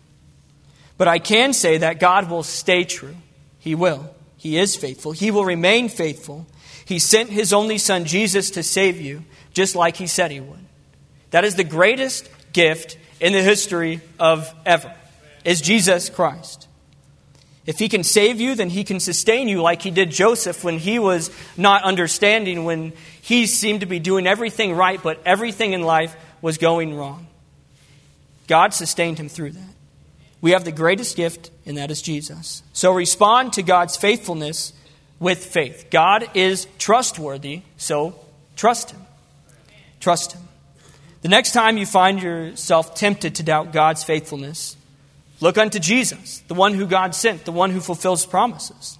But 0.97 1.07
I 1.07 1.19
can 1.19 1.53
say 1.53 1.79
that 1.79 1.99
God 1.99 2.29
will 2.29 2.43
stay 2.43 2.83
true. 2.83 3.15
He 3.59 3.75
will. 3.75 4.09
He 4.37 4.57
is 4.57 4.75
faithful. 4.75 5.11
He 5.11 5.31
will 5.31 5.45
remain 5.45 5.89
faithful. 5.89 6.45
He 6.85 6.99
sent 6.99 7.29
His 7.29 7.53
only 7.53 7.77
Son, 7.77 8.05
Jesus, 8.05 8.51
to 8.51 8.63
save 8.63 8.99
you, 8.99 9.23
just 9.53 9.75
like 9.75 9.97
He 9.97 10.07
said 10.07 10.31
He 10.31 10.39
would. 10.39 10.65
That 11.31 11.45
is 11.45 11.55
the 11.55 11.63
greatest 11.63 12.29
gift 12.53 12.97
in 13.19 13.33
the 13.33 13.41
history 13.41 14.01
of 14.19 14.53
ever, 14.65 14.93
is 15.43 15.61
Jesus 15.61 16.09
Christ. 16.09 16.67
If 17.65 17.77
he 17.77 17.87
can 17.87 18.03
save 18.03 18.41
you, 18.41 18.55
then 18.55 18.69
he 18.69 18.83
can 18.83 18.99
sustain 18.99 19.47
you 19.47 19.61
like 19.61 19.83
he 19.83 19.91
did 19.91 20.09
Joseph 20.09 20.63
when 20.63 20.79
he 20.79 20.97
was 20.97 21.29
not 21.55 21.83
understanding, 21.83 22.65
when 22.65 22.93
he 23.21 23.45
seemed 23.45 23.81
to 23.81 23.85
be 23.85 23.99
doing 23.99 24.25
everything 24.25 24.73
right, 24.73 24.99
but 25.01 25.21
everything 25.23 25.73
in 25.73 25.83
life 25.83 26.15
was 26.41 26.57
going 26.57 26.95
wrong. 26.95 27.27
God 28.47 28.73
sustained 28.73 29.19
him 29.19 29.29
through 29.29 29.51
that. 29.51 29.73
We 30.41 30.51
have 30.51 30.63
the 30.63 30.71
greatest 30.71 31.17
gift, 31.17 31.51
and 31.65 31.77
that 31.77 31.91
is 31.91 32.01
Jesus. 32.01 32.63
So 32.73 32.91
respond 32.93 33.53
to 33.53 33.63
God's 33.63 33.97
faithfulness 33.97 34.73
with 35.19 35.45
faith. 35.45 35.87
God 35.91 36.29
is 36.33 36.67
trustworthy, 36.77 37.61
so 37.77 38.15
trust 38.55 38.91
him. 38.91 39.01
Trust 39.99 40.33
him. 40.33 40.41
The 41.21 41.27
next 41.27 41.51
time 41.51 41.77
you 41.77 41.85
find 41.85 42.21
yourself 42.21 42.95
tempted 42.95 43.35
to 43.35 43.43
doubt 43.43 43.73
God's 43.73 44.03
faithfulness, 44.05 44.77
look 45.41 45.57
unto 45.57 45.77
Jesus, 45.77 46.39
the 46.47 46.53
one 46.53 46.73
who 46.73 46.85
God 46.87 47.13
sent, 47.13 47.43
the 47.43 47.51
one 47.51 47.71
who 47.71 47.81
fulfills 47.81 48.25
promises. 48.25 48.97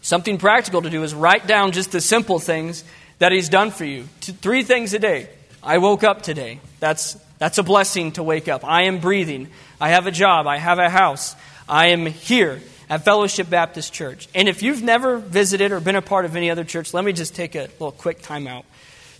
Something 0.00 0.38
practical 0.38 0.82
to 0.82 0.90
do 0.90 1.02
is 1.02 1.14
write 1.14 1.46
down 1.46 1.72
just 1.72 1.92
the 1.92 2.00
simple 2.00 2.38
things 2.38 2.84
that 3.18 3.32
He's 3.32 3.48
done 3.48 3.70
for 3.70 3.84
you. 3.84 4.04
Three 4.20 4.62
things 4.62 4.94
a 4.94 4.98
day. 4.98 5.28
I 5.64 5.78
woke 5.78 6.04
up 6.04 6.20
today. 6.22 6.60
That's, 6.78 7.14
that's 7.38 7.56
a 7.56 7.62
blessing 7.62 8.12
to 8.12 8.22
wake 8.22 8.48
up. 8.48 8.64
I 8.64 8.82
am 8.82 9.00
breathing. 9.00 9.48
I 9.80 9.88
have 9.90 10.06
a 10.06 10.10
job. 10.10 10.46
I 10.46 10.58
have 10.58 10.78
a 10.78 10.90
house. 10.90 11.34
I 11.66 11.86
am 11.86 12.04
here 12.04 12.60
at 12.90 13.04
Fellowship 13.04 13.48
Baptist 13.48 13.92
Church. 13.92 14.28
And 14.34 14.46
if 14.46 14.62
you've 14.62 14.82
never 14.82 15.16
visited 15.16 15.72
or 15.72 15.80
been 15.80 15.96
a 15.96 16.02
part 16.02 16.26
of 16.26 16.36
any 16.36 16.50
other 16.50 16.64
church, 16.64 16.92
let 16.92 17.02
me 17.02 17.12
just 17.12 17.34
take 17.34 17.54
a 17.54 17.62
little 17.62 17.92
quick 17.92 18.20
time 18.20 18.46
out. 18.46 18.66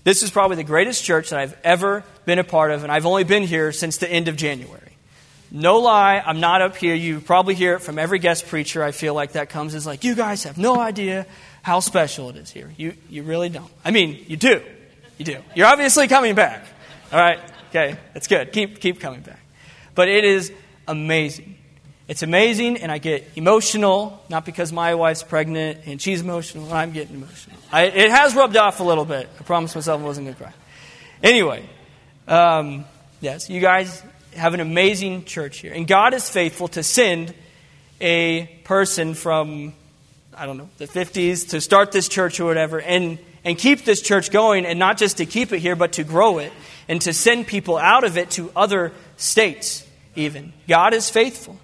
This 0.04 0.22
is 0.22 0.30
probably 0.30 0.56
the 0.56 0.64
greatest 0.64 1.02
church 1.02 1.30
that 1.30 1.40
I've 1.40 1.56
ever 1.64 2.04
been 2.26 2.38
a 2.38 2.44
part 2.44 2.72
of, 2.72 2.82
and 2.82 2.92
I've 2.92 3.06
only 3.06 3.24
been 3.24 3.44
here 3.44 3.72
since 3.72 3.96
the 3.96 4.10
end 4.10 4.28
of 4.28 4.36
January. 4.36 4.80
No 5.50 5.78
lie, 5.78 6.22
I'm 6.24 6.40
not 6.40 6.60
up 6.60 6.76
here. 6.76 6.94
You 6.94 7.20
probably 7.20 7.54
hear 7.54 7.74
it 7.74 7.80
from 7.80 7.98
every 7.98 8.18
guest 8.18 8.48
preacher. 8.48 8.82
I 8.82 8.90
feel 8.90 9.14
like 9.14 9.32
that 9.32 9.48
comes 9.48 9.74
is 9.74 9.86
like, 9.86 10.04
you 10.04 10.14
guys 10.14 10.44
have 10.44 10.58
no 10.58 10.78
idea 10.78 11.26
how 11.62 11.80
special 11.80 12.28
it 12.28 12.36
is 12.36 12.50
here. 12.50 12.70
You, 12.76 12.92
you 13.08 13.22
really 13.22 13.48
don't. 13.48 13.70
I 13.82 13.92
mean, 13.92 14.22
you 14.28 14.36
do. 14.36 14.62
You 15.18 15.24
do. 15.24 15.38
You're 15.54 15.66
obviously 15.66 16.08
coming 16.08 16.34
back. 16.34 16.64
All 17.12 17.18
right? 17.18 17.40
Okay, 17.70 17.96
that's 18.12 18.26
good. 18.26 18.52
Keep, 18.52 18.80
keep 18.80 19.00
coming 19.00 19.20
back. 19.20 19.40
But 19.94 20.08
it 20.08 20.24
is 20.24 20.52
amazing. 20.88 21.56
It's 22.06 22.22
amazing, 22.22 22.78
and 22.78 22.92
I 22.92 22.98
get 22.98 23.30
emotional, 23.34 24.22
not 24.28 24.44
because 24.44 24.72
my 24.72 24.94
wife's 24.94 25.22
pregnant 25.22 25.80
and 25.86 26.00
she's 26.00 26.20
emotional, 26.20 26.70
I'm 26.72 26.92
getting 26.92 27.16
emotional. 27.16 27.56
I, 27.72 27.84
it 27.84 28.10
has 28.10 28.34
rubbed 28.34 28.56
off 28.58 28.80
a 28.80 28.82
little 28.82 29.06
bit. 29.06 29.28
I 29.40 29.42
promised 29.42 29.74
myself 29.74 30.02
I 30.02 30.04
wasn't 30.04 30.26
going 30.26 30.36
to 30.36 30.42
cry. 30.42 30.52
Anyway, 31.22 31.66
um, 32.28 32.84
yes, 33.22 33.48
you 33.48 33.60
guys 33.60 34.02
have 34.36 34.52
an 34.52 34.60
amazing 34.60 35.24
church 35.24 35.58
here. 35.58 35.72
And 35.72 35.88
God 35.88 36.12
is 36.12 36.28
faithful 36.28 36.68
to 36.68 36.82
send 36.82 37.32
a 38.00 38.46
person 38.64 39.14
from, 39.14 39.72
I 40.36 40.44
don't 40.44 40.58
know, 40.58 40.68
the 40.76 40.86
50s 40.86 41.50
to 41.50 41.60
start 41.60 41.90
this 41.90 42.08
church 42.08 42.38
or 42.38 42.44
whatever, 42.44 42.80
and, 42.80 43.18
and 43.44 43.58
keep 43.58 43.84
this 43.84 44.00
church 44.00 44.30
going, 44.30 44.64
and 44.64 44.78
not 44.78 44.96
just 44.96 45.18
to 45.18 45.26
keep 45.26 45.52
it 45.52 45.58
here, 45.58 45.76
but 45.76 45.92
to 45.94 46.04
grow 46.04 46.38
it, 46.38 46.52
and 46.88 47.00
to 47.02 47.12
send 47.12 47.46
people 47.46 47.76
out 47.76 48.04
of 48.04 48.16
it 48.16 48.30
to 48.32 48.50
other 48.56 48.92
states, 49.16 49.86
even. 50.16 50.52
God 50.66 50.94
is 50.94 51.10
faithful. 51.10 51.58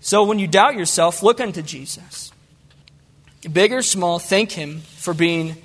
So 0.00 0.24
when 0.24 0.38
you 0.38 0.46
doubt 0.46 0.74
yourself, 0.74 1.22
look 1.22 1.40
unto 1.40 1.62
Jesus. 1.62 2.32
Big 3.52 3.72
or 3.72 3.82
small, 3.82 4.18
thank 4.18 4.52
Him 4.52 4.80
for 4.80 5.14
being 5.14 5.56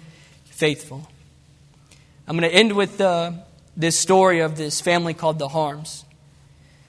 faithful. 0.46 1.08
I'm 2.28 2.38
going 2.38 2.50
to 2.50 2.56
end 2.56 2.74
with 2.74 3.02
uh, 3.02 3.32
this 3.76 4.00
story 4.00 4.39
of 4.39 4.56
this 4.56 4.82
family 4.82 5.13
called 5.13 5.39
the 5.39 5.48
Harms. 5.48 6.06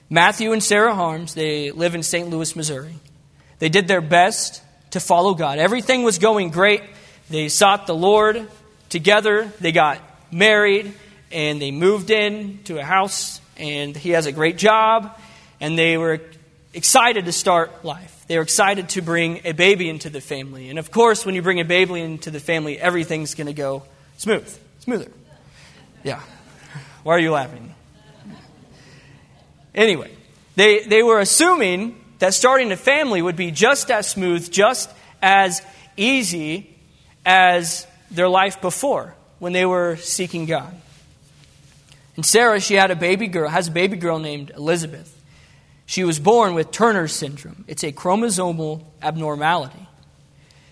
Matthew 0.09 0.51
and 0.51 0.63
Sarah 0.63 0.93
Harms, 0.93 1.33
they 1.33 1.71
live 1.71 1.95
in 1.95 2.03
St. 2.03 2.29
Louis, 2.29 2.55
Missouri. 2.55 2.95
They 3.59 3.69
did 3.69 3.87
their 3.87 4.01
best 4.01 4.61
to 4.91 4.99
follow 4.99 5.33
God. 5.33 5.57
Everything 5.57 6.03
was 6.03 6.19
going 6.19 6.51
great. 6.51 6.81
They 7.29 7.49
sought 7.49 7.87
the 7.87 7.95
Lord 7.95 8.47
together. 8.89 9.51
They 9.59 9.71
got 9.71 9.99
married 10.31 10.93
and 11.31 11.61
they 11.61 11.71
moved 11.71 12.11
in 12.11 12.59
to 12.65 12.77
a 12.77 12.83
house 12.83 13.41
and 13.57 13.95
he 13.95 14.11
has 14.11 14.25
a 14.25 14.31
great 14.31 14.57
job 14.57 15.17
and 15.59 15.77
they 15.77 15.97
were 15.97 16.21
excited 16.73 17.25
to 17.25 17.31
start 17.31 17.83
life. 17.83 18.25
They 18.27 18.37
were 18.37 18.43
excited 18.43 18.89
to 18.89 19.01
bring 19.01 19.41
a 19.45 19.53
baby 19.53 19.89
into 19.89 20.09
the 20.09 20.21
family. 20.21 20.69
And 20.69 20.77
of 20.77 20.91
course, 20.91 21.25
when 21.25 21.35
you 21.35 21.41
bring 21.41 21.59
a 21.59 21.65
baby 21.65 21.99
into 21.99 22.31
the 22.31 22.39
family, 22.39 22.79
everything's 22.79 23.33
going 23.35 23.47
to 23.47 23.53
go 23.53 23.83
smooth, 24.17 24.47
smoother. 24.79 25.11
Yeah. 26.03 26.21
Why 27.03 27.13
are 27.13 27.19
you 27.19 27.31
laughing? 27.31 27.73
Anyway, 29.73 30.11
they, 30.55 30.85
they 30.85 31.03
were 31.03 31.19
assuming 31.19 32.01
that 32.19 32.33
starting 32.33 32.71
a 32.71 32.77
family 32.77 33.21
would 33.21 33.35
be 33.35 33.51
just 33.51 33.91
as 33.91 34.07
smooth, 34.07 34.49
just 34.51 34.89
as 35.21 35.61
easy 35.97 36.74
as 37.25 37.87
their 38.11 38.29
life 38.29 38.61
before 38.61 39.15
when 39.39 39.53
they 39.53 39.65
were 39.65 39.95
seeking 39.97 40.45
God. 40.45 40.73
And 42.15 42.25
Sarah, 42.25 42.59
she 42.59 42.75
had 42.75 42.91
a 42.91 42.95
baby 42.95 43.27
girl, 43.27 43.49
has 43.49 43.67
a 43.67 43.71
baby 43.71 43.97
girl 43.97 44.19
named 44.19 44.51
Elizabeth. 44.55 45.11
She 45.85 46.03
was 46.03 46.19
born 46.19 46.53
with 46.55 46.71
Turner 46.71 47.07
syndrome. 47.07 47.65
It's 47.67 47.83
a 47.83 47.91
chromosomal 47.91 48.83
abnormality 49.01 49.87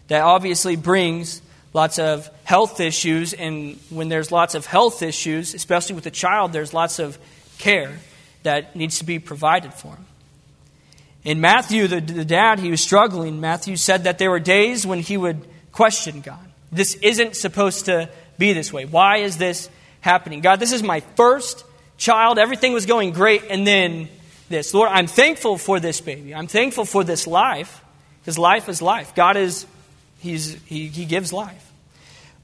that 0.07 0.21
obviously 0.21 0.75
brings 0.75 1.41
lots 1.73 1.99
of 1.99 2.29
health 2.43 2.79
issues. 2.79 3.33
And 3.33 3.77
when 3.89 4.09
there's 4.09 4.31
lots 4.31 4.55
of 4.55 4.65
health 4.65 5.01
issues, 5.01 5.53
especially 5.53 5.95
with 5.95 6.05
a 6.05 6.11
child, 6.11 6.53
there's 6.53 6.73
lots 6.73 6.99
of 6.99 7.17
care 7.57 7.99
that 8.43 8.75
needs 8.75 8.99
to 8.99 9.05
be 9.05 9.19
provided 9.19 9.73
for 9.73 9.89
him. 9.89 10.05
In 11.23 11.39
Matthew, 11.39 11.87
the, 11.87 12.01
the 12.01 12.25
dad, 12.25 12.59
he 12.59 12.69
was 12.69 12.81
struggling. 12.81 13.39
Matthew 13.39 13.77
said 13.77 14.05
that 14.05 14.17
there 14.17 14.29
were 14.29 14.39
days 14.39 14.85
when 14.85 14.99
he 14.99 15.15
would 15.15 15.45
question 15.73 16.21
God. 16.21 16.39
This 16.71 16.95
isn't 16.95 17.35
supposed 17.35 17.85
to 17.85 18.09
be 18.37 18.53
this 18.53 18.71
way. 18.71 18.85
Why 18.85 19.17
is 19.17 19.37
this 19.37 19.69
happening? 19.99 20.39
God, 20.39 20.59
this 20.59 20.71
is 20.71 20.81
my 20.81 21.01
first 21.15 21.65
child. 21.97 22.39
Everything 22.39 22.73
was 22.73 22.85
going 22.85 23.11
great, 23.11 23.43
and 23.49 23.67
then 23.67 24.07
this. 24.49 24.73
Lord, 24.73 24.89
I'm 24.91 25.07
thankful 25.07 25.57
for 25.57 25.79
this 25.79 25.99
baby. 25.99 26.33
I'm 26.33 26.47
thankful 26.47 26.85
for 26.85 27.03
this 27.03 27.27
life, 27.27 27.83
because 28.21 28.37
life 28.37 28.69
is 28.69 28.81
life. 28.81 29.13
God 29.13 29.35
is, 29.35 29.65
he's, 30.19 30.53
he, 30.63 30.87
he 30.87 31.05
gives 31.05 31.33
life. 31.33 31.71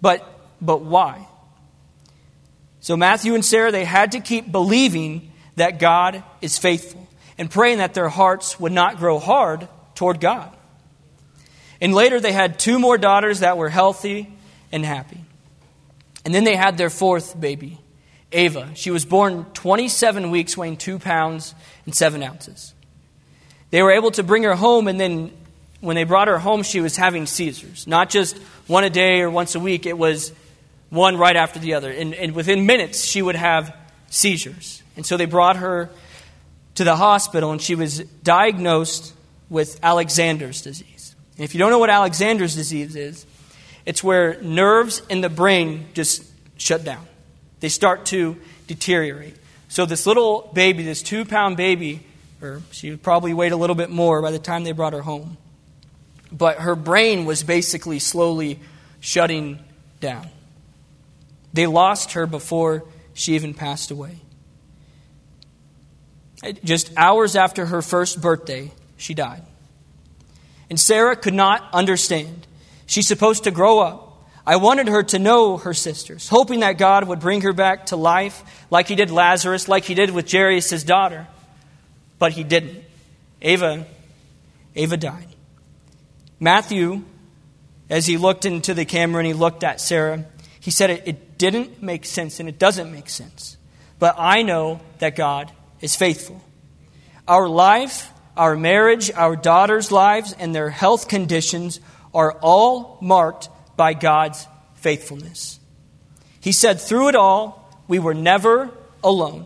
But, 0.02 0.28
but 0.62 0.82
why? 0.82 1.28
So 2.82 2.96
Matthew 2.96 3.34
and 3.34 3.44
Sarah, 3.44 3.72
they 3.72 3.86
had 3.86 4.12
to 4.14 4.20
keep 4.20 4.52
believing 4.52 5.32
that 5.56 5.80
God 5.80 6.24
is 6.42 6.58
faithful 6.58 7.08
and 7.38 7.50
praying 7.50 7.80
that 7.80 7.94
their 7.94 8.10
hearts 8.10 8.60
would 8.60 8.72
not 8.72 8.98
grow 8.98 9.20
hard 9.20 9.68
toward 9.96 10.20
God. 10.20 10.56
And 11.82 11.94
later 11.94 12.20
they 12.20 12.32
had 12.32 12.60
two 12.60 12.80
more 12.80 12.98
daughters 12.98 13.40
that 13.40 13.58
were 13.58 13.70
healthy 13.70 14.32
and 14.72 14.86
happy. 14.86 15.24
And 16.26 16.34
then 16.34 16.44
they 16.44 16.56
had 16.56 16.78
their 16.78 16.90
fourth 16.90 17.40
baby, 17.40 17.80
Ava. 18.32 18.70
She 18.76 18.92
was 18.92 19.06
born 19.06 19.46
27 19.54 20.32
weeks, 20.32 20.58
weighing 20.58 20.78
2 20.78 21.00
pounds 21.00 21.56
and 21.86 21.96
7 21.96 22.22
ounces. 22.22 22.74
They 23.72 23.82
were 23.82 23.92
able 23.92 24.12
to 24.12 24.24
bring 24.24 24.44
her 24.44 24.56
home, 24.56 24.88
and 24.88 25.00
then 25.00 25.32
when 25.80 25.96
they 25.96 26.04
brought 26.04 26.28
her 26.28 26.40
home, 26.40 26.64
she 26.64 26.82
was 26.82 26.98
having 26.98 27.26
seizures. 27.26 27.88
Not 27.88 28.10
just 28.10 28.38
one 28.68 28.84
a 28.84 28.90
day 28.90 29.22
or 29.22 29.30
once 29.30 29.56
a 29.56 29.60
week, 29.60 29.86
it 29.86 29.98
was 29.98 30.34
one 30.90 31.18
right 31.18 31.36
after 31.36 31.60
the 31.60 31.76
other. 31.76 31.92
And, 31.92 32.14
and 32.14 32.34
within 32.36 32.66
minutes, 32.66 33.04
she 33.04 33.22
would 33.22 33.36
have 33.36 33.76
seizures. 34.10 34.84
And 34.98 35.06
so 35.06 35.18
they 35.18 35.26
brought 35.26 35.58
her 35.58 35.90
to 36.76 36.84
the 36.84 36.96
hospital, 36.96 37.52
and 37.52 37.62
she 37.62 37.76
was 37.76 38.00
diagnosed 38.00 39.14
with 39.50 39.80
Alexander's 39.84 40.62
disease. 40.62 40.99
And 41.40 41.46
if 41.46 41.54
you 41.54 41.58
don't 41.58 41.72
know 41.72 41.80
what 41.80 41.90
Alexander's 41.90 42.54
disease 42.54 42.98
is, 42.98 43.26
it's 43.86 44.04
where 44.04 44.42
nerves 44.42 45.02
in 45.08 45.22
the 45.22 45.30
brain 45.30 45.88
just 45.94 46.22
shut 46.58 46.84
down. 46.84 47.08
They 47.62 47.70
start 47.70 48.08
to 48.08 48.36
deteriorate. 48.68 49.38
So 49.70 49.86
this 49.86 50.06
little 50.06 50.52
baby, 50.54 50.84
this 50.84 51.02
two 51.02 51.24
pound 51.24 51.56
baby, 51.56 52.04
or 52.42 52.62
she 52.72 52.98
probably 52.98 53.34
weighed 53.34 53.54
a 53.54 53.56
little 53.56 53.78
bit 53.78 53.90
more 53.90 54.22
by 54.22 54.32
the 54.32 54.40
time 54.40 54.66
they 54.66 54.74
brought 54.74 54.92
her 54.92 55.02
home. 55.02 55.38
But 56.30 56.58
her 56.58 56.76
brain 56.76 57.24
was 57.24 57.42
basically 57.42 58.00
slowly 58.00 58.60
shutting 59.00 59.60
down. 60.02 60.28
They 61.54 61.68
lost 61.68 62.14
her 62.14 62.28
before 62.28 62.84
she 63.14 63.36
even 63.36 63.54
passed 63.54 63.92
away. 63.92 64.18
Just 66.66 66.92
hours 66.98 67.38
after 67.38 67.66
her 67.68 67.82
first 67.82 68.22
birthday, 68.22 68.74
she 68.98 69.14
died. 69.14 69.44
And 70.70 70.80
Sarah 70.80 71.16
could 71.16 71.34
not 71.34 71.68
understand. 71.74 72.48
She's 72.86 73.08
supposed 73.08 73.44
to 73.46 73.52
grow 73.52 73.80
up 73.80 74.10
I 74.50 74.56
wanted 74.56 74.88
her 74.88 75.04
to 75.04 75.20
know 75.20 75.58
her 75.58 75.76
sisters, 75.76 76.28
hoping 76.28 76.62
that 76.62 76.80
God 76.80 77.08
would 77.08 77.20
bring 77.20 77.42
her 77.42 77.54
back 77.54 77.86
to 77.88 77.96
life 77.96 78.44
like 78.72 78.88
he 78.88 78.96
did 78.96 79.12
Lazarus, 79.12 79.68
like 79.68 79.84
he 79.84 79.94
did 79.94 80.10
with 80.10 80.32
Jairus' 80.32 80.84
daughter. 80.84 81.28
But 82.18 82.32
he 82.32 82.44
didn't. 82.44 82.84
Ava, 83.44 83.86
Ava 84.76 84.98
died. 84.98 85.28
Matthew, 86.40 87.04
as 87.92 88.08
he 88.08 88.18
looked 88.18 88.44
into 88.44 88.74
the 88.74 88.86
camera 88.86 89.20
and 89.20 89.28
he 89.28 89.34
looked 89.34 89.64
at 89.64 89.80
Sarah, 89.80 90.26
he 90.60 90.72
said 90.72 90.90
it, 90.90 91.04
it 91.06 91.38
didn't 91.38 91.84
make 91.84 92.04
sense 92.04 92.40
and 92.40 92.50
it 92.50 92.58
doesn't 92.58 92.92
make 92.92 93.08
sense. 93.08 93.56
But 94.00 94.16
I 94.18 94.42
know 94.42 94.82
that 94.98 95.16
God 95.16 95.52
is 95.80 95.96
faithful. 95.96 96.42
Our 97.28 97.48
life, 97.48 98.12
our 98.40 98.56
marriage, 98.56 99.12
our 99.12 99.36
daughters' 99.36 99.92
lives, 99.92 100.34
and 100.40 100.56
their 100.56 100.70
health 100.70 101.10
conditions 101.10 101.82
are 102.14 102.32
all 102.42 102.98
marked 103.02 103.50
by 103.76 103.94
God's 103.94 104.48
faithfulness. 104.76 105.60
He 106.40 106.54
said, 106.54 106.80
through 106.80 107.10
it 107.10 107.16
all, 107.16 107.70
we 107.90 108.00
were 108.00 108.14
never 108.14 108.72
alone. 109.04 109.46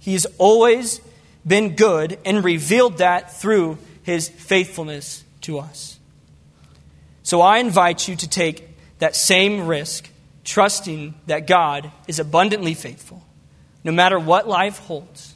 He 0.00 0.12
has 0.12 0.26
always 0.36 1.00
been 1.46 1.76
good 1.76 2.18
and 2.26 2.44
revealed 2.44 2.98
that 2.98 3.40
through 3.40 3.78
his 4.02 4.28
faithfulness 4.28 5.24
to 5.40 5.58
us. 5.58 5.98
So 7.22 7.40
I 7.40 7.56
invite 7.58 8.06
you 8.06 8.16
to 8.16 8.28
take 8.28 8.68
that 8.98 9.16
same 9.16 9.66
risk, 9.66 10.10
trusting 10.44 11.14
that 11.26 11.46
God 11.46 11.90
is 12.06 12.18
abundantly 12.18 12.74
faithful, 12.74 13.24
no 13.82 13.92
matter 13.92 14.18
what 14.18 14.46
life 14.46 14.78
holds. 14.80 15.34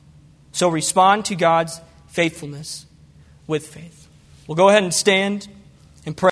So 0.52 0.68
respond 0.68 1.24
to 1.26 1.34
God's 1.34 1.80
faithfulness 2.08 2.84
with 3.50 3.66
faith. 3.66 4.08
We'll 4.46 4.56
go 4.56 4.70
ahead 4.70 4.82
and 4.82 4.94
stand. 4.94 5.48